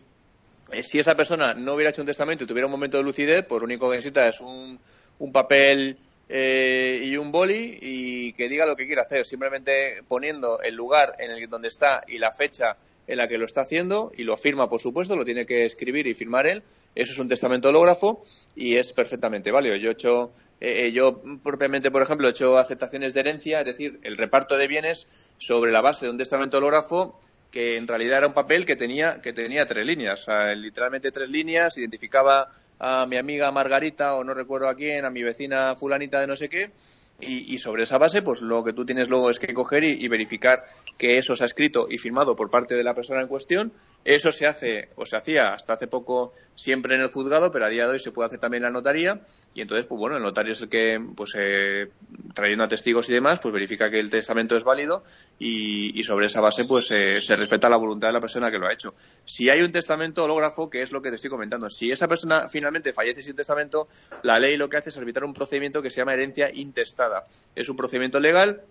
[0.82, 3.60] si esa persona no hubiera hecho un testamento y tuviera un momento de lucidez, pues
[3.62, 4.80] lo único que necesita es un,
[5.20, 5.98] un papel
[6.28, 11.16] eh, y un boli y que diga lo que quiera hacer, simplemente poniendo el lugar
[11.20, 14.36] en el donde está y la fecha en la que lo está haciendo y lo
[14.36, 16.64] firma, por supuesto, lo tiene que escribir y firmar él.
[16.96, 18.24] Eso es un testamento hológrafo
[18.56, 19.76] y es perfectamente válido.
[19.76, 24.00] Yo he hecho, eh, yo propiamente, por ejemplo, he hecho aceptaciones de herencia, es decir,
[24.02, 27.20] el reparto de bienes sobre la base de un testamento hológrafo
[27.56, 31.78] que en realidad era un papel que tenía, que tenía tres líneas, literalmente tres líneas,
[31.78, 36.28] identificaba a mi amiga Margarita o no recuerdo a quién, a mi vecina fulanita de
[36.28, 36.72] no sé qué,
[37.20, 40.66] y, sobre esa base, pues lo que tú tienes luego es que coger y, verificar
[40.98, 43.72] que eso se ha escrito y firmado por parte de la persona en cuestión.
[44.04, 47.70] Eso se hace o se hacía hasta hace poco siempre en el juzgado, pero a
[47.70, 49.22] día de hoy se puede hacer también en la notaría.
[49.54, 51.88] Y entonces, pues bueno, el notario es el que, pues eh,
[52.34, 55.04] trayendo a testigos y demás, pues verifica que el testamento es válido
[55.40, 58.68] y, sobre esa base, pues eh, se respeta la voluntad de la persona que lo
[58.68, 58.94] ha hecho.
[59.24, 62.48] Si hay un testamento hológrafo, que es lo que te estoy comentando, si esa persona
[62.48, 63.88] finalmente fallece sin testamento,
[64.22, 67.05] la ley lo que hace es arbitrar un procedimiento que se llama herencia intestada
[67.56, 68.62] es un procedimiento legal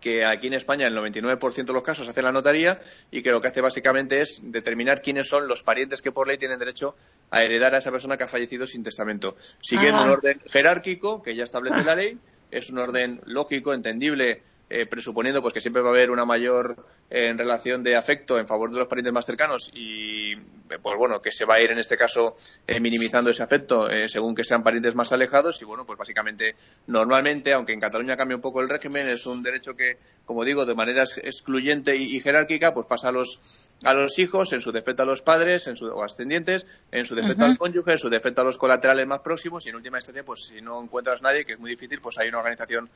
[0.00, 3.40] que aquí en España el 99% de los casos hace la notaría y que lo
[3.40, 6.94] que hace básicamente es determinar quiénes son los parientes que por ley tienen derecho
[7.30, 11.34] a heredar a esa persona que ha fallecido sin testamento, siguiendo un orden jerárquico que
[11.34, 12.18] ya establece la ley,
[12.50, 14.42] es un orden lógico, entendible
[14.74, 18.46] eh, presuponiendo pues que siempre va a haber una mayor eh, relación de afecto en
[18.46, 21.78] favor de los parientes más cercanos y pues bueno que se va a ir en
[21.78, 25.98] este caso eh, minimizando ese afecto según que sean parientes más alejados y bueno pues
[25.98, 26.54] básicamente
[26.86, 30.64] normalmente aunque en Cataluña cambia un poco el régimen es un derecho que como digo
[30.64, 33.40] de manera excluyente y, jerárquica pues pasa a los
[33.84, 37.16] a los hijos, en su defecto a los padres en su, o ascendientes, en su
[37.16, 40.22] defecto al cónyuge, en su defecto a los colaterales más próximos y en última instancia,
[40.24, 42.88] pues si no encuentras nadie, que es muy difícil, pues hay una organización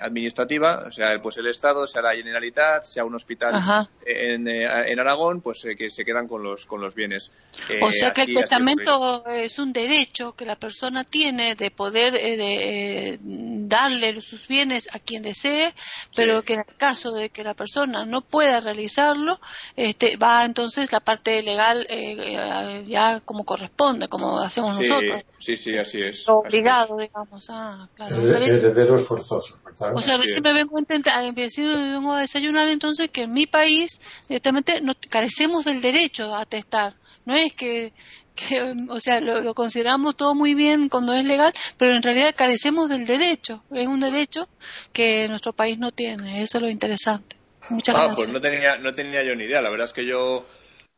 [0.00, 0.47] administrativa
[0.90, 5.64] sea pues el Estado, sea la Generalitat, sea un hospital en, eh, en, Aragón, pues
[5.64, 7.32] eh, que se quedan con los, con los bienes.
[7.80, 13.18] o sea que el testamento es un derecho que la persona tiene de poder de,
[13.22, 15.74] darle sus bienes a quien desee,
[16.14, 19.40] pero que en el caso de que la persona no pueda realizarlo,
[19.76, 25.22] este, va entonces la parte legal eh, eh, ya como corresponde, como hacemos nosotros.
[25.38, 26.28] Sí, sí, así es.
[26.28, 27.46] Obligado, digamos.
[27.48, 28.16] Ah, claro.
[28.16, 29.62] Herederos forzosos,
[29.94, 34.00] O sea, me vengo a intentar, me vengo a desayunar entonces que en mi país
[34.28, 36.94] directamente no, carecemos del derecho a testar.
[37.24, 37.92] No es que
[38.38, 42.88] que, o sea, lo, consideramos todo muy bien cuando es legal, pero en realidad carecemos
[42.88, 43.64] del derecho.
[43.72, 44.48] Es un derecho
[44.92, 46.42] que nuestro país no tiene.
[46.42, 47.36] Eso es lo interesante.
[47.70, 49.60] Muchas ah, pues no tenía, no tenía yo ni idea.
[49.60, 50.46] La verdad es que yo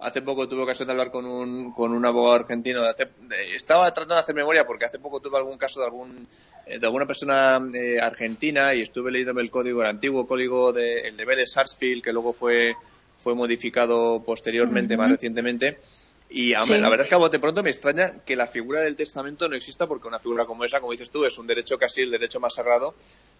[0.00, 2.82] hace poco tuve ocasión de hablar con un, con un abogado argentino.
[3.54, 6.26] estaba tratando de hacer memoria porque hace poco tuve algún caso de algún
[6.66, 11.00] eh, de alguna persona eh, argentina y estuve leyéndome el código, el antiguo código de,
[11.00, 12.74] el de Sarsfield, que luego fue,
[13.16, 15.78] fue modificado posteriormente, más recientemente
[16.32, 19.48] y la verdad es que a bote pronto me extraña que la figura del testamento
[19.48, 22.10] no exista porque una figura como esa, como dices tú, es un derecho casi el
[22.12, 22.94] derecho más sagrado,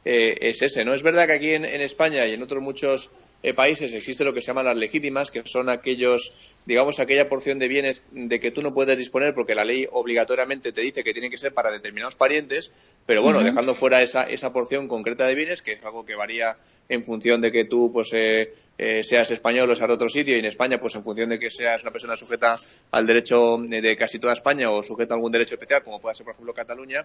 [0.05, 0.85] eh, es ese.
[0.85, 3.13] No es verdad que aquí en, España y en otros muchos
[3.45, 6.35] eh, países existe lo que se llaman las legítimas, que son aquellos,
[6.67, 10.73] digamos, aquella porción de bienes de que tú no puedes disponer porque la ley obligatoriamente
[10.73, 12.73] te dice que tienen que ser para determinados parientes,
[13.07, 16.57] pero bueno, dejando fuera esa, esa porción concreta de bienes, que es algo que varía
[16.89, 20.35] en función de que tú pues eh, eh, seas español o seas de otro sitio
[20.35, 22.55] y en España pues en función de que seas una persona sujeta
[22.91, 26.25] al derecho de casi toda España o sujeta a algún derecho especial como pueda ser
[26.25, 27.05] por ejemplo Cataluña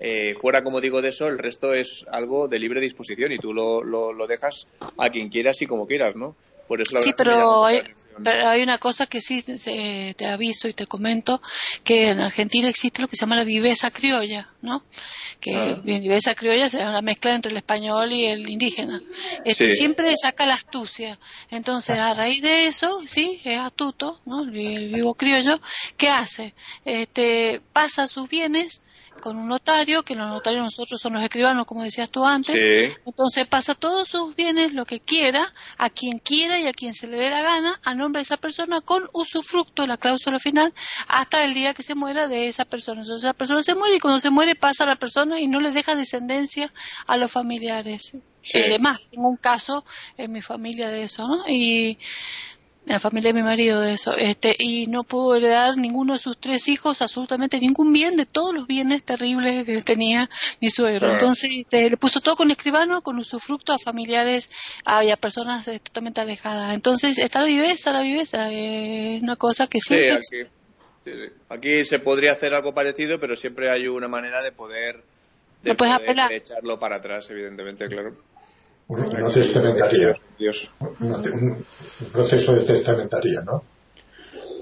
[0.00, 3.54] eh, fuera como digo de eso el resto es algo de libre disposición y tú
[3.54, 6.34] lo, lo, lo dejas a quien quieras y como quieras ¿no?
[7.02, 7.82] Sí, pero hay,
[8.24, 11.40] hay, una cosa que sí te aviso y te comento,
[11.84, 14.84] que en Argentina existe lo que se llama la viveza criolla, ¿no?
[15.40, 15.80] Que ah.
[15.82, 19.02] viveza criolla es la mezcla entre el español y el indígena.
[19.44, 21.18] Este, Siempre saca la astucia.
[21.50, 24.42] Entonces, a raíz de eso, sí, es astuto, ¿no?
[24.42, 25.60] El, vivo criollo,
[25.96, 26.54] ¿qué hace?
[26.84, 28.82] Este, pasa sus bienes
[29.20, 32.56] con un notario, que los notarios nosotros son los escribanos, como decías tú antes.
[33.06, 35.46] Entonces pasa todos sus bienes, lo que quiera,
[35.78, 38.36] a quien quiera y a quien se le dé la gana, a nombre de esa
[38.36, 40.74] persona, con usufructo, la cláusula final,
[41.08, 43.02] hasta el día que se muera de esa persona.
[43.02, 45.60] Entonces esa persona se muere y cuando se muere pasa a la persona y no
[45.60, 46.72] le deja descendencia
[47.06, 48.16] a los familiares.
[48.54, 49.84] Además, tengo un caso
[50.16, 51.48] en mi familia de eso, ¿no?
[51.48, 51.98] Y
[52.84, 56.36] la familia de mi marido de eso, este, y no pudo heredar ninguno de sus
[56.38, 60.28] tres hijos absolutamente ningún bien de todos los bienes terribles que tenía
[60.60, 61.12] mi suegro.
[61.12, 64.50] Entonces este, le puso todo con escribano, con usufructo a familiares
[65.04, 66.74] y a personas totalmente alejadas.
[66.74, 70.18] Entonces está la viveza, la viveza, es una cosa que siempre...
[70.20, 70.40] Sí,
[71.08, 75.04] aquí, aquí, se podría hacer algo parecido, pero siempre hay una manera de poder,
[75.62, 78.31] de poder echarlo para atrás, evidentemente, claro
[78.98, 80.16] una testamentaría.
[81.00, 81.64] Un,
[82.12, 83.62] proceso de testamentaría, ¿no?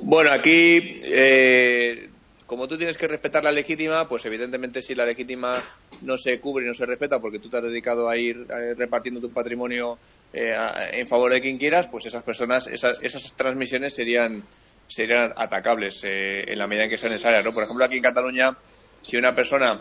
[0.03, 2.09] Bueno, aquí, eh,
[2.47, 5.55] como tú tienes que respetar la legítima, pues evidentemente si la legítima
[6.03, 9.21] no se cubre y no se respeta porque tú te has dedicado a ir repartiendo
[9.21, 9.99] tu patrimonio
[10.33, 10.55] eh,
[10.93, 14.43] en favor de quien quieras, pues esas personas, esas, esas transmisiones serían
[14.90, 17.53] serían atacables eh, en la medida en que sea necesaria, ¿no?
[17.53, 18.57] Por ejemplo, aquí en Cataluña,
[19.01, 19.79] si una persona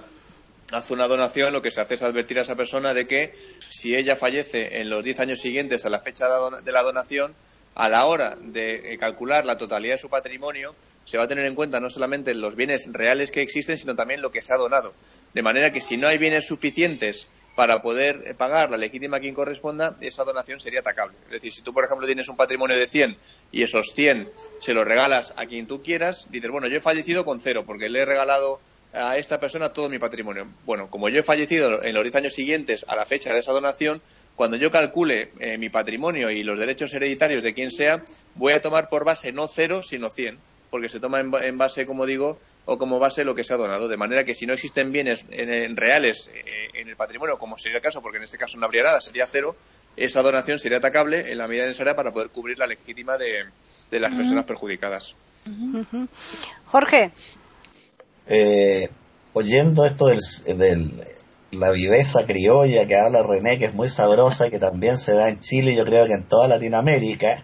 [0.71, 3.33] hace una donación, lo que se hace es advertir a esa persona de que
[3.69, 6.27] si ella fallece en los 10 años siguientes a la fecha
[6.61, 7.33] de la donación,
[7.75, 11.45] a la hora de eh, calcular la totalidad de su patrimonio, se va a tener
[11.45, 14.57] en cuenta no solamente los bienes reales que existen, sino también lo que se ha
[14.57, 14.93] donado.
[15.33, 19.19] De manera que si no hay bienes suficientes para poder eh, pagar la legítima a
[19.19, 21.17] quien corresponda, esa donación sería atacable.
[21.25, 23.17] Es decir, si tú, por ejemplo, tienes un patrimonio de 100
[23.51, 24.29] y esos 100
[24.59, 27.89] se los regalas a quien tú quieras, dices, bueno, yo he fallecido con cero porque
[27.89, 28.59] le he regalado
[28.93, 30.47] a esta persona todo mi patrimonio.
[30.65, 33.51] Bueno, como yo he fallecido en los 10 años siguientes a la fecha de esa
[33.51, 34.01] donación,
[34.35, 38.03] cuando yo calcule eh, mi patrimonio y los derechos hereditarios de quien sea,
[38.35, 42.05] voy a tomar por base no cero, sino 100, porque se toma en, base, como
[42.05, 43.87] digo, o como base lo que se ha donado.
[43.87, 47.77] De manera que si no existen bienes en, reales eh, en el patrimonio, como sería
[47.77, 49.55] el caso, porque en este caso no habría nada, sería cero,
[49.97, 54.15] esa donación sería atacable en la medida necesaria para poder cubrir la legítima de, las
[54.15, 55.15] personas perjudicadas.
[56.65, 57.11] Jorge,
[58.29, 58.89] eh,
[59.33, 61.03] oyendo esto del,
[61.51, 65.29] la viveza criolla que habla René, que es muy sabrosa y que también se da
[65.29, 67.41] en Chile, yo creo que en toda Latinoamérica.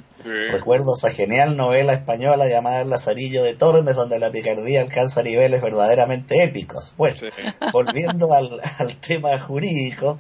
[0.50, 5.62] Recuerdo esa genial novela española llamada El Lazarillo de Tormes, donde la picardía alcanza niveles
[5.62, 6.96] verdaderamente épicos.
[6.98, 7.16] Bueno,
[7.72, 10.18] volviendo al, al tema jurídico,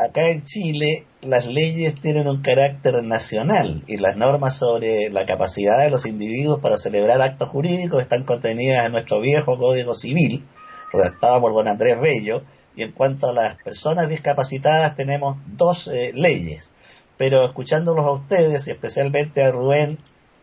[0.00, 5.78] acá en Chile las leyes tienen un carácter nacional y las normas sobre la capacidad
[5.78, 10.46] de los individuos para celebrar actos jurídicos están contenidas en nuestro viejo Código Civil,
[10.90, 12.42] redactado por don Andrés Bello,
[12.74, 16.72] y en cuanto a las personas discapacitadas tenemos dos eh, leyes.
[17.18, 19.98] Pero escuchándolos a ustedes y especialmente a Rubén,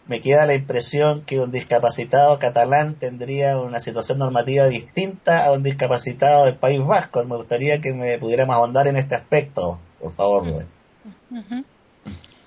[0.08, 5.64] me queda la impresión que un discapacitado catalán tendría una situación normativa distinta a un
[5.64, 7.24] discapacitado del País Vasco.
[7.26, 11.66] Me gustaría que me pudiéramos ahondar en este aspecto, por favor, Rubén.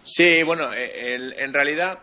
[0.05, 1.99] Sí, bueno, eh, en realidad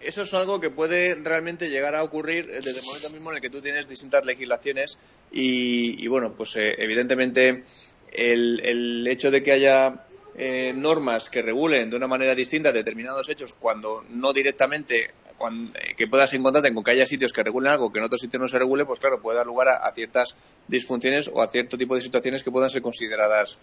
[0.00, 3.42] eso es algo que puede realmente llegar a ocurrir desde el momento mismo en el
[3.42, 4.98] que tú tienes distintas legislaciones
[5.32, 7.64] y, bueno, pues eh, evidentemente
[8.12, 10.05] el, hecho de que haya
[10.38, 16.06] eh, normas que regulen de una manera distinta determinados hechos cuando no directamente eh, que
[16.08, 18.58] puedas encontrarte con que haya sitios que regulen algo que en otros sitios no se
[18.58, 20.36] regule, pues claro, puede dar lugar a ciertas
[20.68, 23.58] disfunciones o a cierto tipo de situaciones que puedan ser consideradas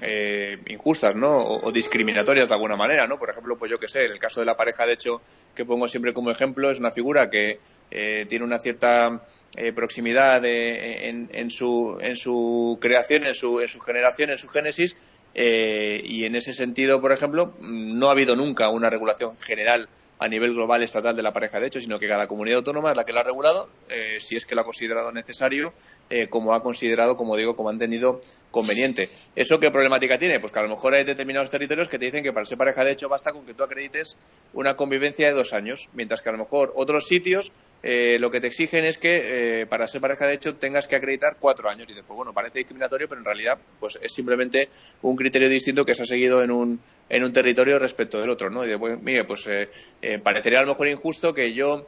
[0.00, 1.44] eh, injustas, ¿no?
[1.44, 3.18] O, discriminatorias de alguna manera, ¿no?
[3.18, 5.22] Por ejemplo, pues yo que sé, en el caso de la pareja, de hecho,
[5.56, 7.58] que pongo siempre como ejemplo, es una figura que
[7.90, 9.24] eh, tiene una cierta
[9.56, 14.48] eh, proximidad en, en, su, en su creación, en su, en su generación, en su
[14.48, 14.96] génesis,
[15.34, 19.88] y en ese sentido, por ejemplo, no ha habido nunca una regulación general
[20.18, 22.96] a nivel global estatal de la pareja de hecho, sino que cada comunidad autónoma es
[22.96, 25.72] la que la ha regulado, eh, si es que lo ha considerado necesario,
[26.10, 29.08] eh, como ha considerado, como digo, como ha entendido conveniente.
[29.36, 30.40] ¿Eso qué problemática tiene?
[30.40, 32.84] Pues que a lo mejor hay determinados territorios que te dicen que para ser pareja
[32.84, 34.18] de hecho basta con que tú acredites
[34.52, 38.40] una convivencia de dos años, mientras que a lo mejor otros sitios eh, lo que
[38.40, 41.88] te exigen es que para ser pareja de hecho tengas que acreditar cuatro años.
[41.88, 44.68] Y después, bueno, parece discriminatorio, pero en realidad pues es simplemente
[45.02, 48.50] un criterio distinto que se ha seguido en un, en un territorio respecto del otro,
[48.50, 48.64] ¿no?
[48.64, 51.86] Y después, mire, pues eh, parecería a lo mejor injusto que yo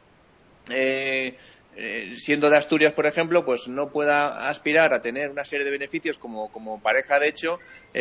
[0.70, 1.34] eh,
[1.76, 5.70] eh, siendo de Asturias, por ejemplo, pues no pueda aspirar a tener una serie de
[5.70, 7.58] beneficios como, pareja de hecho,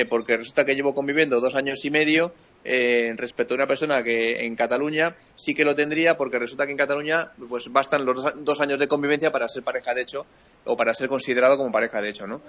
[0.09, 4.55] porque resulta que llevo conviviendo dos años y medio respecto a una persona que en
[4.55, 8.79] Cataluña sí que lo tendría, porque resulta que en Cataluña pues bastan los dos años
[8.79, 10.25] de convivencia para ser pareja de hecho
[10.65, 12.41] o para ser considerado como pareja de hecho, ¿no?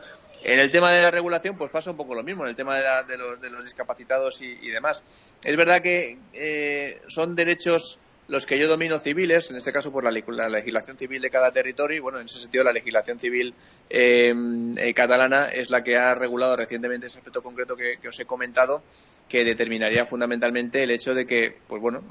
[0.42, 2.79] En el tema de la regulación, pues pasa un poco lo mismo, en el tema
[2.79, 5.03] de, los, discapacitados y, demás.
[5.44, 7.99] Es verdad que eh, son derechos
[8.31, 11.97] los que yo domino civiles, en este caso por la, legislación civil de cada territorio,
[11.97, 13.53] y bueno, en ese sentido la legislación civil
[13.90, 14.33] eh,
[14.77, 18.85] eh, catalana es la que ha regulado recientemente ese aspecto concreto que, os he comentado,
[19.29, 22.05] que determinaría fundamentalmente el hecho de que, pues bueno,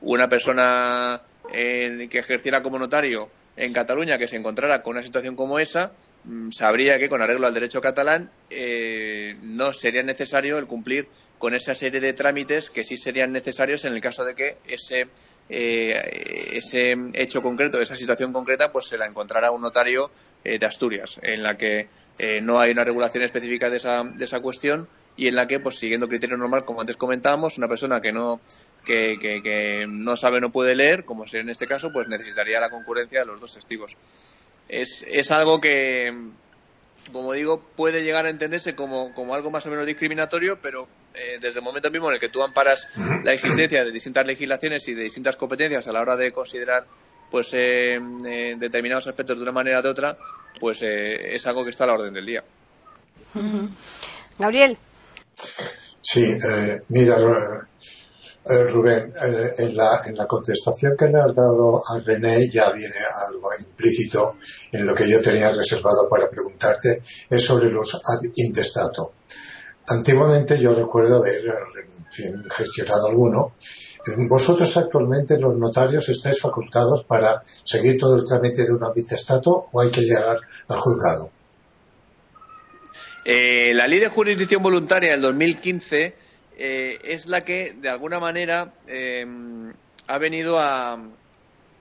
[0.00, 1.20] una persona
[1.52, 5.92] que ejerciera como notario en Cataluña que se encontrara con una situación como esa,
[6.24, 11.54] mm, sabría que con arreglo al derecho catalán eh, no sería necesario el cumplir con
[11.54, 15.06] esa serie de trámites que sí serían necesarios en el caso de que ese,
[15.48, 20.10] eh, ese hecho concreto, esa situación concreta, pues se la encontrara un notario
[20.42, 21.88] eh, de Asturias, en la que
[22.42, 25.78] no hay una regulación específica de esa, de esa cuestión y en la que, pues
[25.78, 28.40] siguiendo criterio normal, como antes comentábamos, una persona que no,
[28.84, 32.70] que, que, no sabe no puede leer, como sería en este caso, pues necesitaría la
[32.70, 33.96] concurrencia de los dos testigos.
[34.68, 36.12] Es, es algo que,
[37.12, 41.38] como digo, puede llegar a entenderse como, como algo más o menos discriminatorio, pero eh,
[41.40, 42.86] desde el momento mismo en el que tú amparas
[43.22, 46.86] la existencia de distintas legislaciones y de distintas competencias a la hora de considerar
[47.30, 50.16] pues eh, eh, determinados aspectos de una manera o de otra,
[50.60, 52.44] pues es algo que está a la orden del día.
[54.38, 54.78] Gabriel.
[56.00, 57.16] Sí, eh, mira,
[58.46, 62.70] eh, Rubén, eh, en, la, en la contestación que le has dado a René ya
[62.72, 62.96] viene
[63.26, 64.36] algo implícito
[64.70, 67.00] en lo que yo tenía reservado para preguntarte,
[67.30, 69.14] es sobre los ad intestato.
[69.88, 71.42] Antiguamente yo recuerdo haber
[72.50, 73.52] gestionado alguno.
[74.28, 79.68] ¿Vosotros actualmente los notarios estáis facultados para seguir todo el trámite de un ad intestato
[79.72, 81.30] o hay que llegar al juzgado?
[83.24, 86.14] Eh, la ley de jurisdicción voluntaria del 2015
[86.56, 89.24] eh, es la que, de alguna manera, eh,
[90.06, 90.98] ha venido a,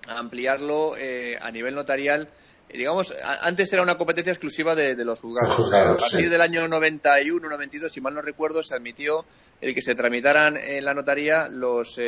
[0.07, 2.27] ampliarlo a nivel notarial.
[2.71, 5.71] Digamos, antes era una competencia exclusiva de, los juzgados.
[5.73, 9.25] a partir del año 91, 92, si mal no recuerdo, se admitió
[9.61, 11.99] el que se tramitaran en la notaría los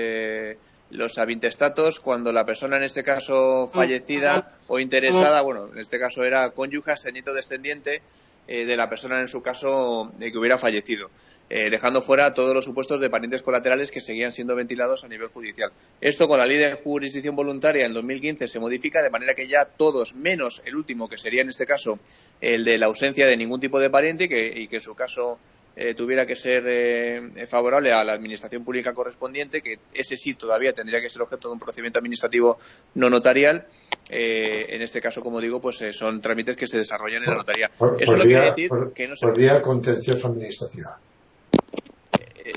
[0.92, 6.24] los avintestatos cuando la persona en este caso fallecida o interesada, bueno, en este caso
[6.24, 8.02] era cónyuge, señito descendiente,
[8.48, 11.08] eh, de la persona en su caso eh, que hubiera fallecido,
[11.50, 15.30] eh, dejando fuera todos los supuestos de parientes colaterales que seguían siendo ventilados a nivel
[15.30, 15.72] judicial.
[16.00, 19.66] Esto con la ley de jurisdicción voluntaria en 2015 se modifica de manera que ya
[19.66, 22.00] todos, menos el último, que sería en este caso
[22.40, 25.40] el de la ausencia de ningún tipo de pariente y que en su caso
[25.76, 30.74] eh, tuviera que ser eh, favorable a la administración pública correspondiente, que ese sí todavía
[30.74, 32.60] tendría que ser objeto de un procedimiento administrativo
[32.96, 33.66] no notarial.
[34.10, 37.72] Eh, en este caso, como digo, pues son trámites que se desarrollan en la notaría.
[38.00, 39.62] Eso vía, decir que no se...
[39.62, 40.90] contencioso administrativo.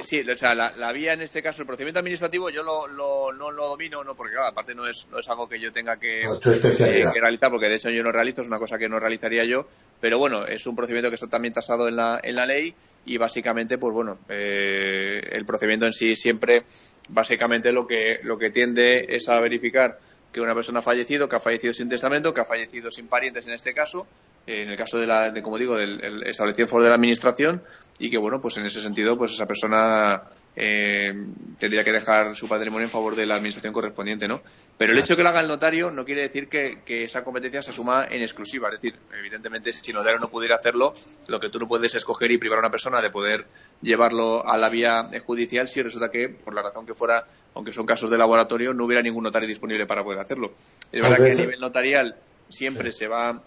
[0.03, 3.69] Sí, o sea, la, vía en este caso, el procedimiento administrativo, yo lo, no lo
[3.69, 7.51] domino, no porque aparte no es, no es algo que yo tenga que, que, realizar,
[7.51, 9.67] porque de hecho yo no realizo, es una cosa que no realizaría yo,
[10.01, 13.17] pero bueno, es un procedimiento que está también tasado en la, en la ley y
[13.17, 16.65] básicamente, pues bueno, eh, el procedimiento en sí siempre,
[17.09, 19.99] básicamente lo que, lo que tiende es a verificar
[20.39, 23.47] que una persona ha fallecido, que ha fallecido sin testamento, que ha fallecido sin parientes
[23.47, 24.07] en este caso,
[24.47, 27.63] en el caso de, la, de como digo, del establecido en favor de la administración
[27.99, 30.23] y que, bueno, pues en ese sentido, pues esa persona
[30.61, 31.15] eh,
[31.57, 34.43] tendría que dejar su patrimonio en favor de la administración correspondiente, ¿no?
[34.77, 37.63] Pero el hecho de que lo haga el notario no quiere decir que, esa competencia
[37.63, 38.69] se asuma en exclusiva.
[38.69, 40.95] Es decir, evidentemente, si el notario no pudiera hacerlo,
[41.29, 43.47] lo que tú no puedes escoger y privar a una persona de poder
[43.83, 47.87] llevarlo a la vía judicial si resulta que, por la razón que fuera, aunque son
[47.87, 50.55] casos de laboratorio, no hubiera ningún notario disponible para poder hacerlo.
[50.91, 52.17] Es verdad que a nivel notarial
[52.49, 53.45] siempre se va.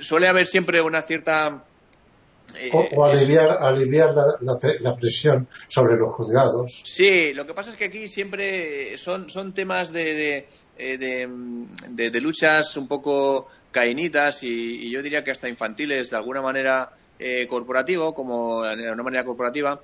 [0.00, 1.64] Suele haber siempre una cierta
[2.72, 6.82] o, eh, aliviar, aliviar la, presión sobre los juzgados.
[6.84, 12.76] Sí, lo que pasa es que aquí siempre son, son temas de, de, eh, luchas
[12.76, 18.62] un poco cainitas y, yo diría que hasta infantiles de alguna manera eh, corporativo, como
[18.64, 19.80] de una manera corporativa,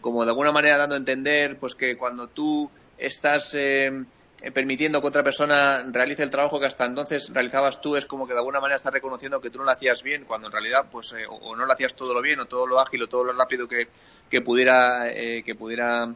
[0.00, 2.70] como de alguna manera dando a entender pues que cuando tú
[3.00, 3.90] estás eh,
[4.54, 8.32] permitiendo que otra persona realice el trabajo que hasta entonces realizabas tú es como que
[8.32, 11.12] de alguna manera estás reconociendo que tú no lo hacías bien cuando en realidad pues
[11.12, 13.32] eh, o, no lo hacías todo lo bien o todo lo ágil o todo lo
[13.32, 13.88] rápido que,
[14.30, 16.14] que pudiera eh, que pudiera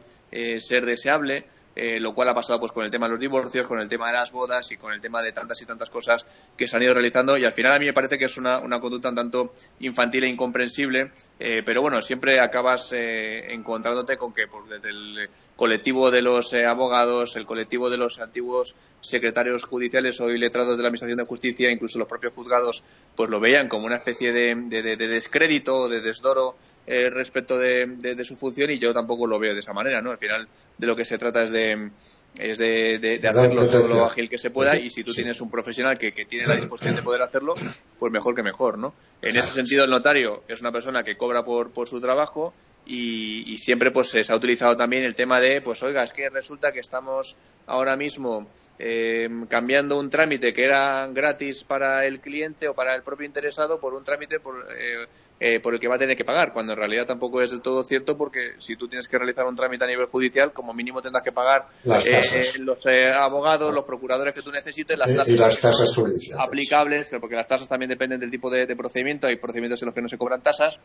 [0.57, 1.45] ser deseable
[1.75, 4.07] eh, lo cual ha pasado pues con el tema de los divorcios, con el tema
[4.07, 6.25] de las bodas y con el tema de tantas y tantas cosas
[6.57, 7.37] que se han ido realizando.
[7.37, 10.29] Y al final a mí me parece que es una, conducta un tanto infantil e
[10.29, 16.21] incomprensible, eh, pero bueno, siempre acabas eh, encontrándote con que pues, desde el colectivo de
[16.21, 21.25] los abogados, el colectivo de los antiguos secretarios judiciales o letrados de la Administración de
[21.25, 22.83] Justicia, incluso los propios juzgados,
[23.15, 26.55] pues lo veían como una especie de, de, de, de descrédito, de desdoro
[26.87, 30.11] eh, respecto de, su función y yo tampoco lo veo de esa manera, ¿no?
[30.11, 31.89] Al final de lo que se trata es de
[32.37, 35.97] es de, hacerlo todo lo ágil que se pueda y si tú tienes un profesional
[35.97, 37.53] que, tiene la disposición de poder hacerlo,
[37.97, 38.93] pues mejor que mejor, ¿no?
[39.21, 42.53] En ese sentido el notario es una persona que cobra por, por su trabajo
[42.85, 46.71] y, siempre pues se ha utilizado también el tema de, pues oiga, es que resulta
[46.71, 47.35] que estamos
[47.67, 48.47] ahora mismo
[48.77, 53.79] eh, cambiando un trámite que era gratis para el cliente o para el propio interesado
[53.79, 55.07] por un trámite por, eh,
[55.37, 57.61] eh, por el que va a tener que pagar, cuando en realidad tampoco es del
[57.61, 61.01] todo cierto porque si tú tienes que realizar un trámite a nivel judicial, como mínimo
[61.01, 62.21] tendrás que pagar eh,
[62.59, 65.93] los eh, abogados, los procuradores que tú necesites, las tasas, y las tasas
[66.39, 70.01] aplicables, porque las tasas también dependen del tipo de, procedimiento, hay procedimientos en los que
[70.01, 70.79] no se cobran tasas.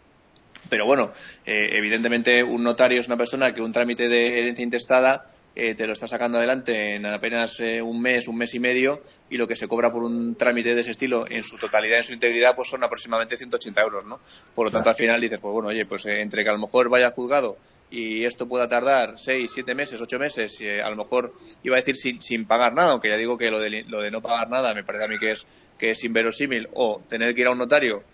[0.68, 1.12] Pero bueno,
[1.44, 5.94] evidentemente un notario es una persona que un trámite de herencia intestada eh, te lo
[5.94, 8.98] está sacando adelante en apenas eh, un mes, un mes y medio,
[9.28, 12.04] y lo que se cobra por un trámite de ese estilo en su totalidad, en
[12.04, 14.20] su integridad, pues son aproximadamente 180 euros, ¿no?
[14.54, 16.60] Por lo tanto, al final dices, pues bueno, oye, pues eh, entre que a lo
[16.60, 17.56] mejor vaya juzgado
[17.90, 21.34] y esto pueda tardar seis, siete meses, ocho meses, y a lo mejor
[21.64, 24.12] iba a decir sin, sin pagar nada, aunque ya digo que lo de, lo de
[24.12, 25.46] no pagar nada me parece a mí que es,
[25.76, 28.04] que es inverosímil, o tener que ir a un notario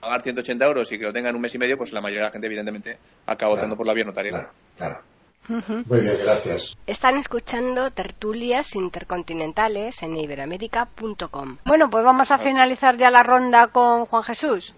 [0.00, 2.28] pagar 180 euros y que lo tengan un mes y medio, pues la mayoría de
[2.28, 4.48] la gente, evidentemente, acaba votando por la vía notarial.
[4.76, 5.02] claro.
[5.50, 6.76] Muy bien, gracias.
[6.86, 11.58] Están escuchando tertulias intercontinentales en iberamérica.com.
[11.64, 14.76] Bueno, pues vamos a finalizar ya la ronda con Juan Jesús.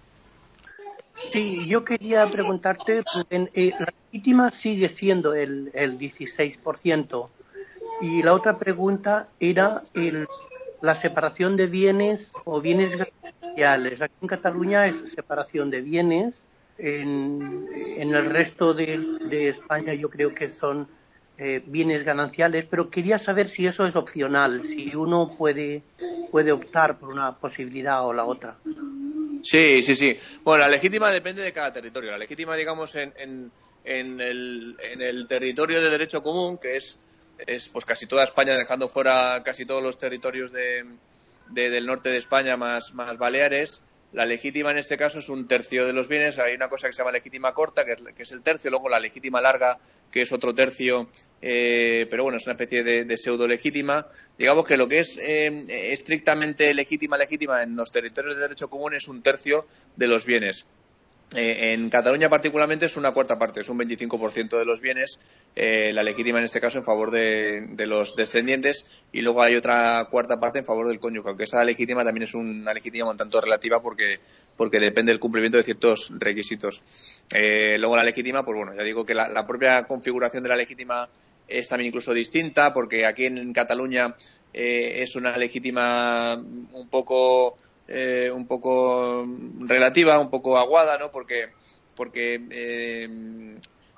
[1.15, 7.29] Sí, yo quería preguntarte, eh, la legítima sigue siendo el, el 16%.
[8.01, 10.27] Y la otra pregunta era el,
[10.81, 14.01] la separación de bienes o bienes gananciales.
[14.01, 16.35] Aquí en Cataluña es separación de bienes
[16.79, 17.69] en,
[17.99, 20.89] el resto de, España yo creo que son
[21.39, 25.83] eh, bienes gananciales, pero quería saber si eso es opcional, si uno puede,
[26.31, 28.57] puede optar por una posibilidad o la otra.
[29.43, 30.17] Sí, sí, sí.
[30.45, 32.13] Bueno, la legítima depende de cada territorio.
[32.13, 33.13] La legítima, digamos, en,
[33.85, 36.99] en, el, en el territorio de derecho común, que es,
[37.39, 40.85] es pues casi toda España, dejando fuera casi todos los territorios de,
[41.51, 43.83] del norte de España más, más Baleares,
[44.13, 46.39] la legítima en este caso es un tercio de los bienes.
[46.39, 49.41] Hay una cosa que se llama legítima corta, que es, el tercio, luego la legítima
[49.41, 49.79] larga,
[50.11, 51.09] que es otro tercio,
[51.41, 54.07] eh, pero bueno, es una especie de, pseudo legítima.
[54.39, 58.95] Digamos que lo que es eh, estrictamente legítima, legítima en los territorios de derecho común
[58.95, 60.67] es un tercio de los bienes.
[61.35, 65.19] Eh, en Cataluña particularmente es una cuarta parte, es un 25% de los bienes,
[65.57, 70.07] eh, la legítima en este caso en favor de, los descendientes y luego hay otra
[70.11, 73.41] cuarta parte en favor del cónyuge, aunque esa legítima también es una legítima un tanto
[73.41, 74.21] relativa porque,
[74.57, 76.83] porque depende del cumplimiento de ciertos requisitos.
[77.35, 80.57] Eh, luego la legítima, pues bueno, ya digo que la, la propia configuración de la
[80.57, 81.09] legítima
[81.49, 84.15] es también incluso distinta porque aquí en Cataluña
[84.55, 87.57] es una legítima un poco
[87.89, 89.27] eh, un poco
[89.61, 91.11] relativa, un poco aguada, ¿no?
[91.11, 91.51] Porque,
[91.97, 93.09] porque eh,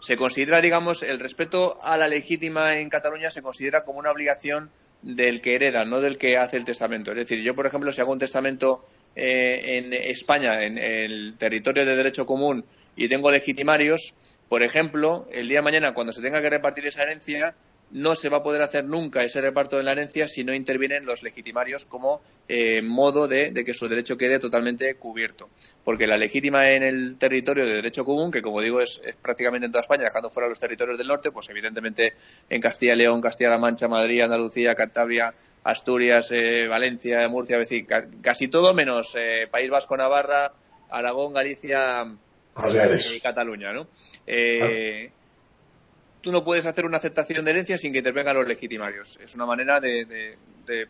[0.01, 4.71] se considera, digamos, el respeto a la legítima en Cataluña se considera como una obligación
[5.03, 7.11] del que hereda, no del que hace el testamento.
[7.11, 8.85] Es decir, yo, por ejemplo, si hago un testamento
[9.17, 12.65] eh, en España, en el territorio de derecho común,
[12.97, 14.15] y tengo legitimarios,
[14.49, 17.55] por ejemplo, el día de mañana, cuando se tenga que repartir esa herencia,
[17.91, 21.07] no se va a poder hacer nunca ese reparto de la herencia si no intervienen
[21.07, 25.49] los legitimarios como eh, modo de, que su derecho quede totalmente cubierto.
[25.85, 29.73] Porque la legítima en el territorio de derecho común, que como digo es, prácticamente en
[29.73, 32.15] toda España, dejando fuera los territorios del norte, pues evidentemente
[32.51, 35.33] en Castilla y León, Castilla-La Mancha, Madrid, Andalucía, Cantabria,
[35.65, 37.87] Asturias, eh, Valencia, Murcia, decir,
[38.23, 40.53] casi todo menos eh, País Vasco, Navarra,
[40.91, 42.07] Aragón, Galicia
[43.15, 43.89] y Cataluña, ¿no?
[44.27, 45.11] Eh,
[46.25, 49.19] tú no puedes hacer una aceptación de herencia sin que intervengan los legitimarios.
[49.23, 50.39] Es una manera de,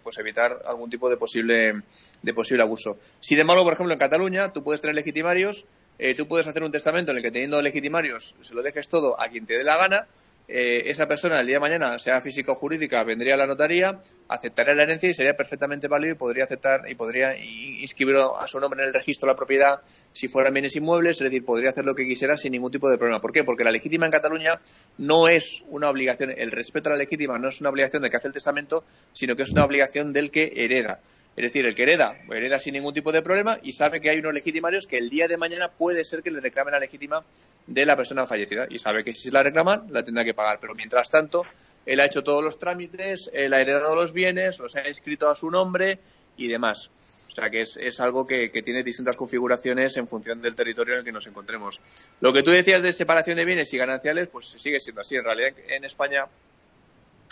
[0.03, 1.83] pues evitar algún tipo de posible,
[2.23, 2.99] de posible abuso.
[3.19, 5.67] Sin embargo, por ejemplo, en Cataluña tú puedes tener legitimarios,
[5.99, 9.21] eh, tú puedes hacer un testamento en el que teniendo legitimarios se lo dejes todo
[9.21, 10.07] a quien te dé la gana
[10.47, 14.01] eh, esa persona el día de mañana, sea física o jurídica, vendría a la notaría,
[14.29, 18.61] aceptaría la herencia y sería perfectamente válido y podría aceptar y podría inscribir a su
[18.61, 19.81] nombre en el registro de la propiedad
[20.13, 22.99] si fueran bienes inmuebles, es decir, podría hacer lo que quisiera sin ningún tipo de
[22.99, 23.21] problema.
[23.21, 23.43] ¿Por qué?
[23.43, 24.61] Porque la legítima en Cataluña
[24.99, 28.19] no es una obligación, el respeto a la legítima no es una obligación del que
[28.19, 28.85] hace el testamento,
[29.15, 31.01] sino que es una obligación del que hereda.
[31.37, 34.19] Es decir, el que hereda, hereda sin ningún tipo de problema y sabe que hay
[34.19, 37.25] unos legitimarios que el día de mañana puede ser que le reclamen la legítima
[37.67, 40.59] de la persona fallecida y sabe que si se la reclaman la tendrá que pagar.
[40.61, 41.43] Pero mientras tanto,
[41.87, 45.35] él ha hecho todos los trámites, él ha heredado los bienes, los ha inscrito a
[45.35, 45.99] su nombre
[46.37, 46.93] y demás.
[47.29, 51.05] O sea que es, algo que, tiene distintas configuraciones en función del territorio en el
[51.05, 51.81] que nos encontremos.
[52.21, 55.17] Lo que tú decías de separación de bienes y gananciales, pues sigue siendo así.
[55.17, 56.27] En realidad, en España,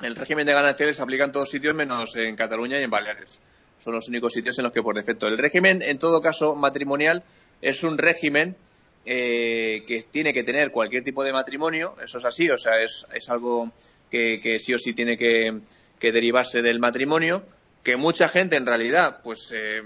[0.03, 3.41] el régimen de gananciales se aplica en todos sitios menos en Cataluña y en Baleares
[3.83, 5.27] son los únicos sitios en los que por defecto.
[5.27, 7.25] El régimen, en todo caso, matrimonial,
[7.61, 8.57] es un régimen
[9.05, 13.05] eh, que tiene que tener cualquier tipo de matrimonio, eso es así, o sea, es,
[13.13, 13.73] es algo
[14.09, 15.61] que, sí o sí tiene que,
[16.01, 17.43] derivarse del matrimonio,
[17.83, 19.83] que mucha gente en realidad, pues, eh,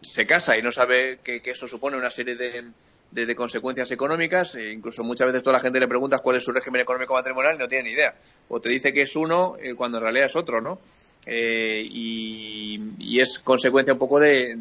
[0.00, 2.72] se casa y no sabe que, eso supone una serie de,
[3.12, 6.50] de, consecuencias económicas, e incluso muchas veces toda la gente le preguntas cuál es su
[6.50, 8.16] régimen económico matrimonial y no tiene ni idea.
[8.48, 10.80] O te dice que es uno eh, cuando en realidad es otro, ¿no?
[11.26, 14.56] Eh, y, es consecuencia un poco de,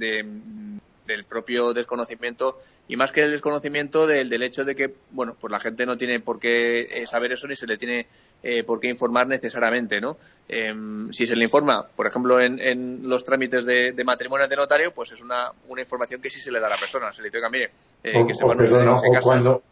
[1.07, 5.51] del propio desconocimiento y más que el desconocimiento del, del, hecho de que bueno pues
[5.51, 8.05] la gente no tiene por qué eh, saber eso ni se le tiene
[8.43, 13.24] eh, por qué informar necesariamente no em, si se le informa por ejemplo en, los
[13.24, 16.68] trámites de, matrimonio de notario pues es una, una información que sí se le da
[16.68, 17.72] a la persona se le dice mire
[18.14, 19.64] o, que se o, o cuando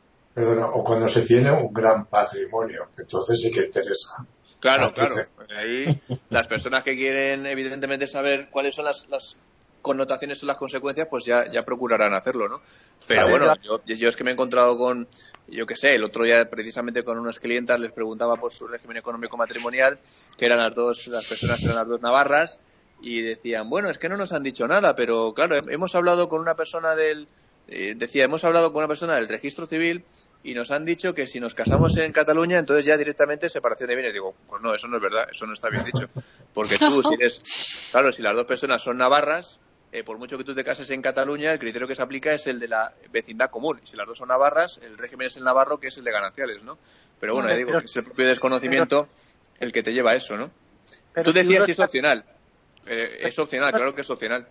[0.73, 4.25] o cuando se tiene un gran patrimonio entonces sí que interesa
[4.60, 5.16] Claro, ah, claro.
[5.57, 9.38] ahí las personas que quieren evidentemente saber cuáles son las,
[9.82, 12.62] connotaciones o las consecuencias, pues ya, ya procurarán hacerlo, ¿no?
[13.07, 15.07] Pero bueno, yo, yo, es que me he encontrado con,
[15.47, 18.97] yo qué sé, el otro día precisamente con unas clientas les preguntaba por su régimen
[18.97, 19.97] económico matrimonial,
[20.38, 22.60] que eran las dos, las personas eran las dos navarras,
[23.01, 26.41] y decían, bueno, es que no nos han dicho nada, pero claro, hemos hablado con
[26.41, 27.28] una persona del,
[27.68, 30.03] eh, decía, hemos hablado con una persona del registro civil
[30.43, 33.95] y nos han dicho que si nos casamos en Cataluña, entonces ya directamente separación de
[33.95, 34.13] bienes.
[34.13, 36.07] Digo, pues no, eso no es verdad, eso no está bien dicho.
[36.53, 39.59] Porque tú, si eres, claro, si las dos personas son navarras,
[39.91, 42.47] eh, por mucho que tú te cases en Cataluña, el criterio que se aplica es
[42.47, 43.79] el de la vecindad común.
[43.83, 46.11] Y si las dos son navarras, el régimen es el navarro, que es el de
[46.11, 46.77] gananciales, ¿no?
[47.19, 49.09] Pero bueno, ya digo, que es el propio desconocimiento
[49.59, 50.51] el que te lleva a eso, ¿no?
[51.21, 52.23] tú decías si es opcional.
[52.85, 54.47] Eh, es opcional, claro que es opcional.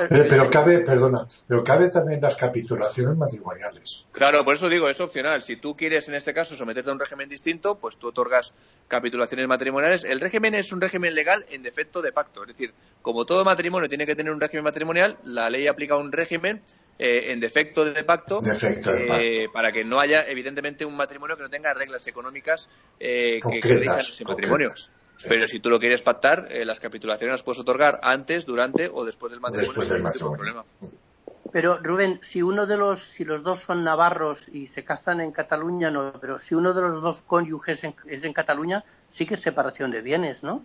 [0.00, 4.04] Eh, pero cabe, perdona, pero cabe también las capitulaciones matrimoniales.
[4.12, 5.42] Claro, por eso digo, es opcional.
[5.42, 8.52] Si tú quieres, en este caso, someterte a un régimen distinto, pues tú otorgas
[8.88, 10.04] capitulaciones matrimoniales.
[10.04, 12.42] El régimen es un régimen legal en defecto de pacto.
[12.42, 12.72] Es decir,
[13.02, 16.62] como todo matrimonio tiene que tener un régimen matrimonial, la ley aplica un régimen
[16.98, 21.50] eh, en defecto de pacto, eh, para que no haya, evidentemente, un matrimonio que no
[21.50, 22.68] tenga reglas económicas
[22.98, 24.72] que, que ese matrimonio.
[25.28, 29.04] Pero si tú lo quieres pactar, eh, las capitulaciones las puedes otorgar antes, durante o
[29.04, 30.64] después del matrimonio.
[31.52, 35.32] Pero Rubén, si uno de los, si los dos son navarros y se casan en
[35.32, 39.42] Cataluña, no, pero si uno de los dos cónyuges es en Cataluña, sí que es
[39.42, 40.64] separación de bienes, ¿no?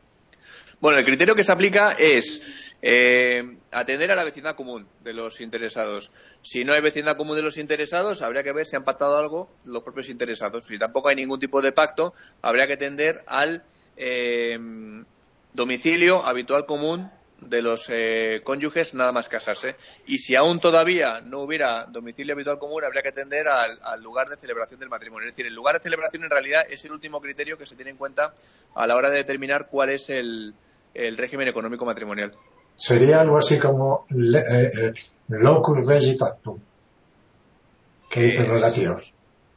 [0.79, 2.41] Bueno, el criterio que se aplica es
[2.81, 6.11] eh, atender a la vecindad común de los interesados.
[6.41, 9.49] Si no hay vecindad común de los interesados, habría que ver si han pactado algo
[9.65, 10.65] los propios interesados.
[10.65, 13.63] Si tampoco hay ningún tipo de pacto, habría que atender al
[13.95, 14.57] eh,
[15.53, 17.09] domicilio habitual común
[17.41, 19.75] de los eh, cónyuges nada más casarse.
[20.05, 24.37] Y si aún todavía no hubiera domicilio habitual común, habría que atender al, lugar de
[24.37, 25.29] celebración del matrimonio.
[25.29, 27.91] Es decir, el lugar de celebración en realidad es el último criterio que se tiene
[27.91, 28.33] en cuenta
[28.75, 30.53] a la hora de determinar cuál es el,
[30.93, 32.31] régimen económico matrimonial.
[32.77, 34.93] Sería algo así como eh, eh,
[35.29, 36.59] locus vegetatum,
[38.09, 39.11] que dicen los latinos.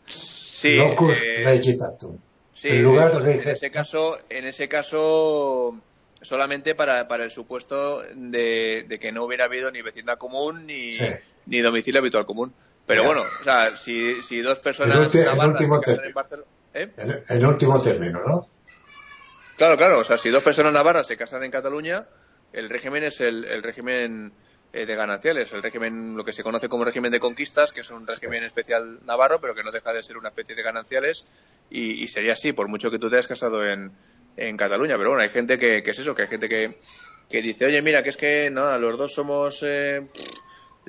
[0.06, 1.60] Sí, locus eh.
[2.54, 5.74] Sí, en lugar de en ese caso, en ese caso
[6.20, 10.92] solamente para, para el supuesto de, de que no hubiera habido ni vecindad común ni,
[10.92, 11.06] Sí.
[11.46, 12.52] ni domicilio habitual común.
[12.86, 13.06] Pero Ya.
[13.08, 16.08] bueno, o sea, si, si dos personas El ulti- el último término.
[16.08, 16.90] en Barcelona- ¿eh?
[16.96, 18.46] En, en último término, ¿no?
[19.56, 22.04] Claro, claro, o sea, si dos personas navarras se casan en Cataluña,
[22.52, 24.32] el régimen es el, el régimen
[24.72, 27.90] eh, de gananciales, el régimen, lo que se conoce como régimen de conquistas, que es
[27.90, 31.26] un régimen especial navarro, pero que no deja de ser una especie de gananciales,
[31.70, 33.90] y, sería así, por mucho que tú te hayas casado en,
[34.36, 34.96] en Cataluña.
[34.96, 36.78] Pero bueno, hay gente que, que es eso, que hay gente que,
[37.28, 40.06] que dice, oye, mira, que es que no, los dos somos, eh,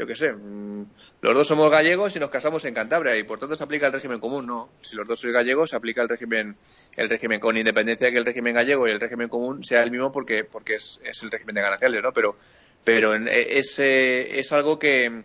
[0.02, 0.86] yo qué sé, mm,
[1.22, 3.93] los dos somos gallegos y nos casamos en Cantabria y por tanto se aplica el
[3.93, 4.47] régimen común.
[4.47, 6.56] No, si los dos sois gallegos se aplica el régimen,
[6.97, 9.91] el régimen con independencia de que el régimen gallego y el régimen común sea el
[9.91, 12.12] mismo porque, porque es, es el régimen de gananciales, ¿no?
[12.14, 12.36] Pero,
[12.84, 15.24] pero en- es, eh, es algo que,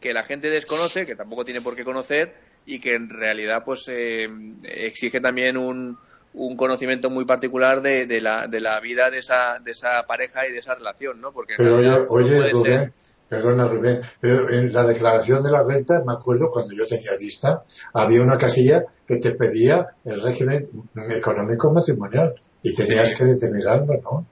[0.00, 2.34] que la gente desconoce, que tampoco tiene por qué conocer
[2.66, 4.28] y que en realidad pues eh,
[4.64, 5.96] exige también un,
[6.34, 10.46] un conocimiento muy particular de, de, la, de la vida de esa, de esa pareja
[10.46, 11.32] y de esa relación, ¿no?
[11.32, 12.92] Porque en Pero oye, realidad no oye puede Rubén, ser-
[13.32, 17.62] perdona Rubén, pero en la declaración de la renta, me acuerdo cuando yo tenía vista,
[17.94, 20.68] había una casilla que te pedía el régimen
[21.10, 23.16] económico matrimonial y tenías Sí.
[23.16, 24.26] que determinarlo, ¿no?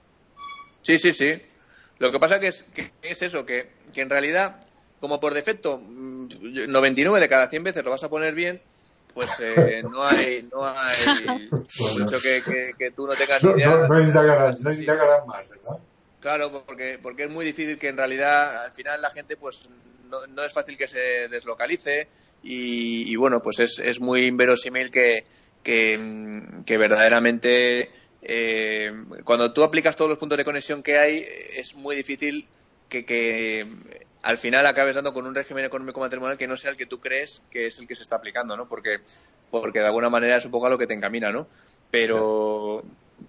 [0.83, 1.41] Sí, sí, sí.
[1.97, 4.57] Lo que pasa que es, que es eso, que, que en realidad,
[4.99, 6.27] como por defecto, mm,
[6.69, 8.61] 99 de cada 100 veces lo vas a poner bien,
[9.15, 11.49] pues eh, no hay, no hay
[11.79, 12.05] Bueno.
[12.05, 13.67] mucho que, que, que tú no tengas No, idea.
[13.67, 15.77] no, no indagarás, no indagarás más, ¿verdad?
[16.21, 19.67] Claro, porque, porque es muy difícil que en realidad al final la gente pues
[20.09, 22.07] no, no es fácil que se deslocalice
[22.43, 25.25] y, y, bueno, pues es, es muy inverosímil que,
[25.63, 25.99] que,
[26.65, 27.89] que verdaderamente
[28.21, 28.91] eh,
[29.23, 32.47] cuando tú aplicas todos los puntos de conexión que hay es muy difícil
[32.87, 33.65] que, que
[34.21, 36.99] al final acabes dando con un régimen económico matrimonial que no sea el que tú
[36.99, 38.67] crees que es el que se está aplicando, ¿no?
[38.67, 38.97] Porque,
[39.49, 41.47] porque de alguna manera es un poco a lo que te encamina, ¿no?
[41.89, 42.83] Pero,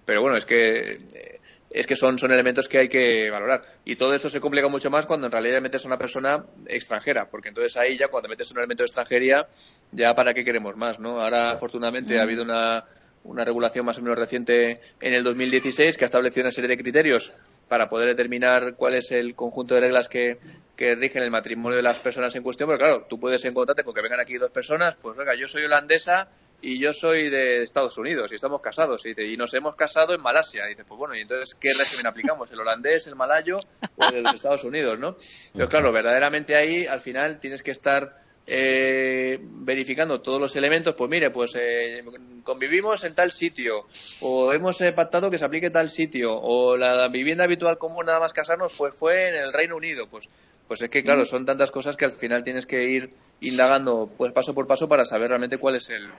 [0.05, 1.39] pero bueno, es que eh,
[1.73, 3.63] es que son, son elementos que hay que valorar.
[3.83, 7.29] Y todo esto se complica mucho más cuando en realidad metes a una persona extranjera,
[7.29, 9.47] porque entonces ahí ya cuando metes un elemento de extranjería,
[9.91, 11.21] ya para qué queremos más, ¿no?
[11.21, 12.85] Ahora afortunadamente ha habido una,
[13.23, 16.77] una regulación más o menos reciente en el 2016 que ha establecido una serie de
[16.77, 17.33] criterios
[17.67, 20.37] para poder determinar cuál es el conjunto de reglas que,
[20.75, 23.95] que rigen el matrimonio de las personas en cuestión, pero claro, tú puedes encontrarte con
[23.95, 26.29] que vengan aquí dos personas, pues venga, yo soy holandesa
[26.63, 30.65] y yo soy de Estados Unidos y estamos casados y, nos hemos casado en Malasia.
[30.65, 32.49] Y dices, pues bueno, ¿y entonces qué régimen aplicamos?
[32.51, 33.57] ¿El holandés, el malayo
[33.97, 35.17] o el de los Estados Unidos, no?
[35.51, 41.09] Pero claro, verdaderamente ahí al final tienes que estar eh, verificando todos los elementos, pues
[41.09, 42.01] mire, pues eh,
[42.43, 43.87] convivimos en tal sitio,
[44.21, 48.21] o hemos eh, pactado que se aplique tal sitio, o la vivienda habitual común nada
[48.21, 50.29] más casarnos pues fue en el Reino Unido, pues
[50.67, 53.11] pues es que claro, son tantas cosas que al final tienes que ir
[53.41, 56.09] indagando pues paso por paso para saber realmente cuál es el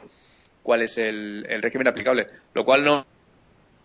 [0.65, 3.07] cuál es el, el régimen aplicable, lo cual no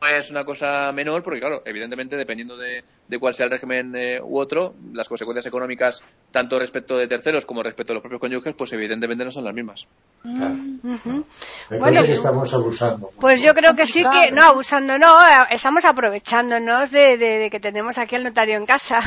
[0.10, 4.22] es una cosa menor porque claro, evidentemente dependiendo de, de cuál sea el régimen eh,
[4.24, 6.02] u otro, las consecuencias económicas
[6.32, 9.54] tanto respecto de terceros como respecto a los propios cónyuges, pues evidentemente no son las
[9.54, 9.88] mismas.
[10.22, 10.56] Claro.
[10.84, 11.26] Ujú.
[11.72, 13.10] Me Bueno, parece que estamos abusando.
[13.20, 17.50] Pues yo creo que sí que, no, abusando no, eh, estamos aprovechándonos de, de- de
[17.50, 19.00] que tenemos aquí al notario en casa.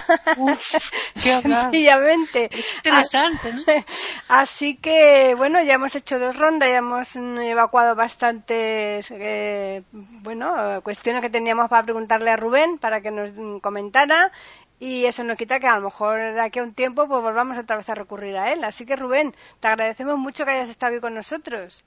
[1.22, 1.64] qué hablar.
[1.70, 2.50] Sencillamente.
[2.78, 3.62] Interesante, ¿no?
[4.28, 9.82] Así que, bueno, ya hemos hecho dos rondas, ya hemos mm, evacuado bastantes, eh,
[10.22, 13.58] bueno, cuestiones que teníamos para preguntarle a Rubén para que nos mm,
[13.92, 14.32] comentara
[14.78, 17.56] y eso no quita que a lo mejor de aquí a un tiempo pues volvamos
[17.56, 18.64] otra vez a recurrir a él.
[18.64, 21.84] Así que, Rubén, te agradecemos mucho que hayas estado hoy con nosotros.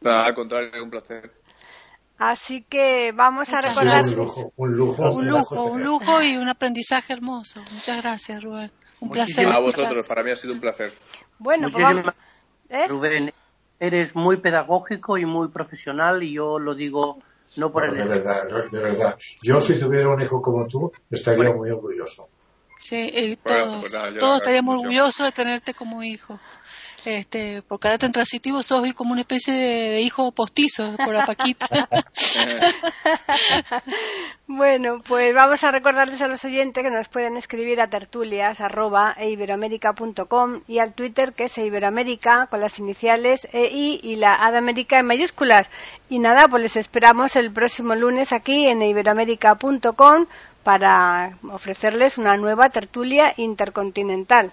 [0.00, 1.32] Nada, al contrario, un placer.
[2.18, 4.12] Así que vamos a Muchas recordarles.
[4.12, 5.14] un lujo, un lujo.
[5.16, 7.60] Un lujo un lujo y un aprendizaje hermoso.
[7.72, 8.70] Muchas gracias, Rubén.
[9.00, 9.46] Un placer.
[9.46, 10.92] Muchísimas A vosotros, para mí ha sido un placer.
[11.38, 12.14] Bueno, pues vamos.
[12.68, 12.86] ¿eh?
[12.86, 13.32] Rubén,
[13.80, 17.18] eres muy pedagógico y muy profesional y yo lo digo
[17.56, 19.18] no por Bueno, el de verdad, de verdad.
[19.42, 21.56] Yo si tuviera un hijo como tú, estaría Bueno.
[21.56, 22.28] muy orgulloso.
[22.78, 26.38] Sí, y Bueno, todos, pues nada, todos estaríamos orgullosos de tenerte como hijo.
[27.04, 31.68] Este, por carácter transitivo sos como una especie de, hijo postizo por la Paquita.
[34.46, 39.16] Bueno, pues vamos a recordarles a los oyentes que nos pueden escribir a tertulias arroba
[39.18, 44.52] e y al Twitter que es e iberoamérica con las iniciales EI y la A
[44.54, 45.70] en mayúsculas.
[46.10, 50.26] Y nada, pues les esperamos el próximo lunes aquí en iberoamérica.com
[50.62, 54.52] para ofrecerles una nueva tertulia intercontinental.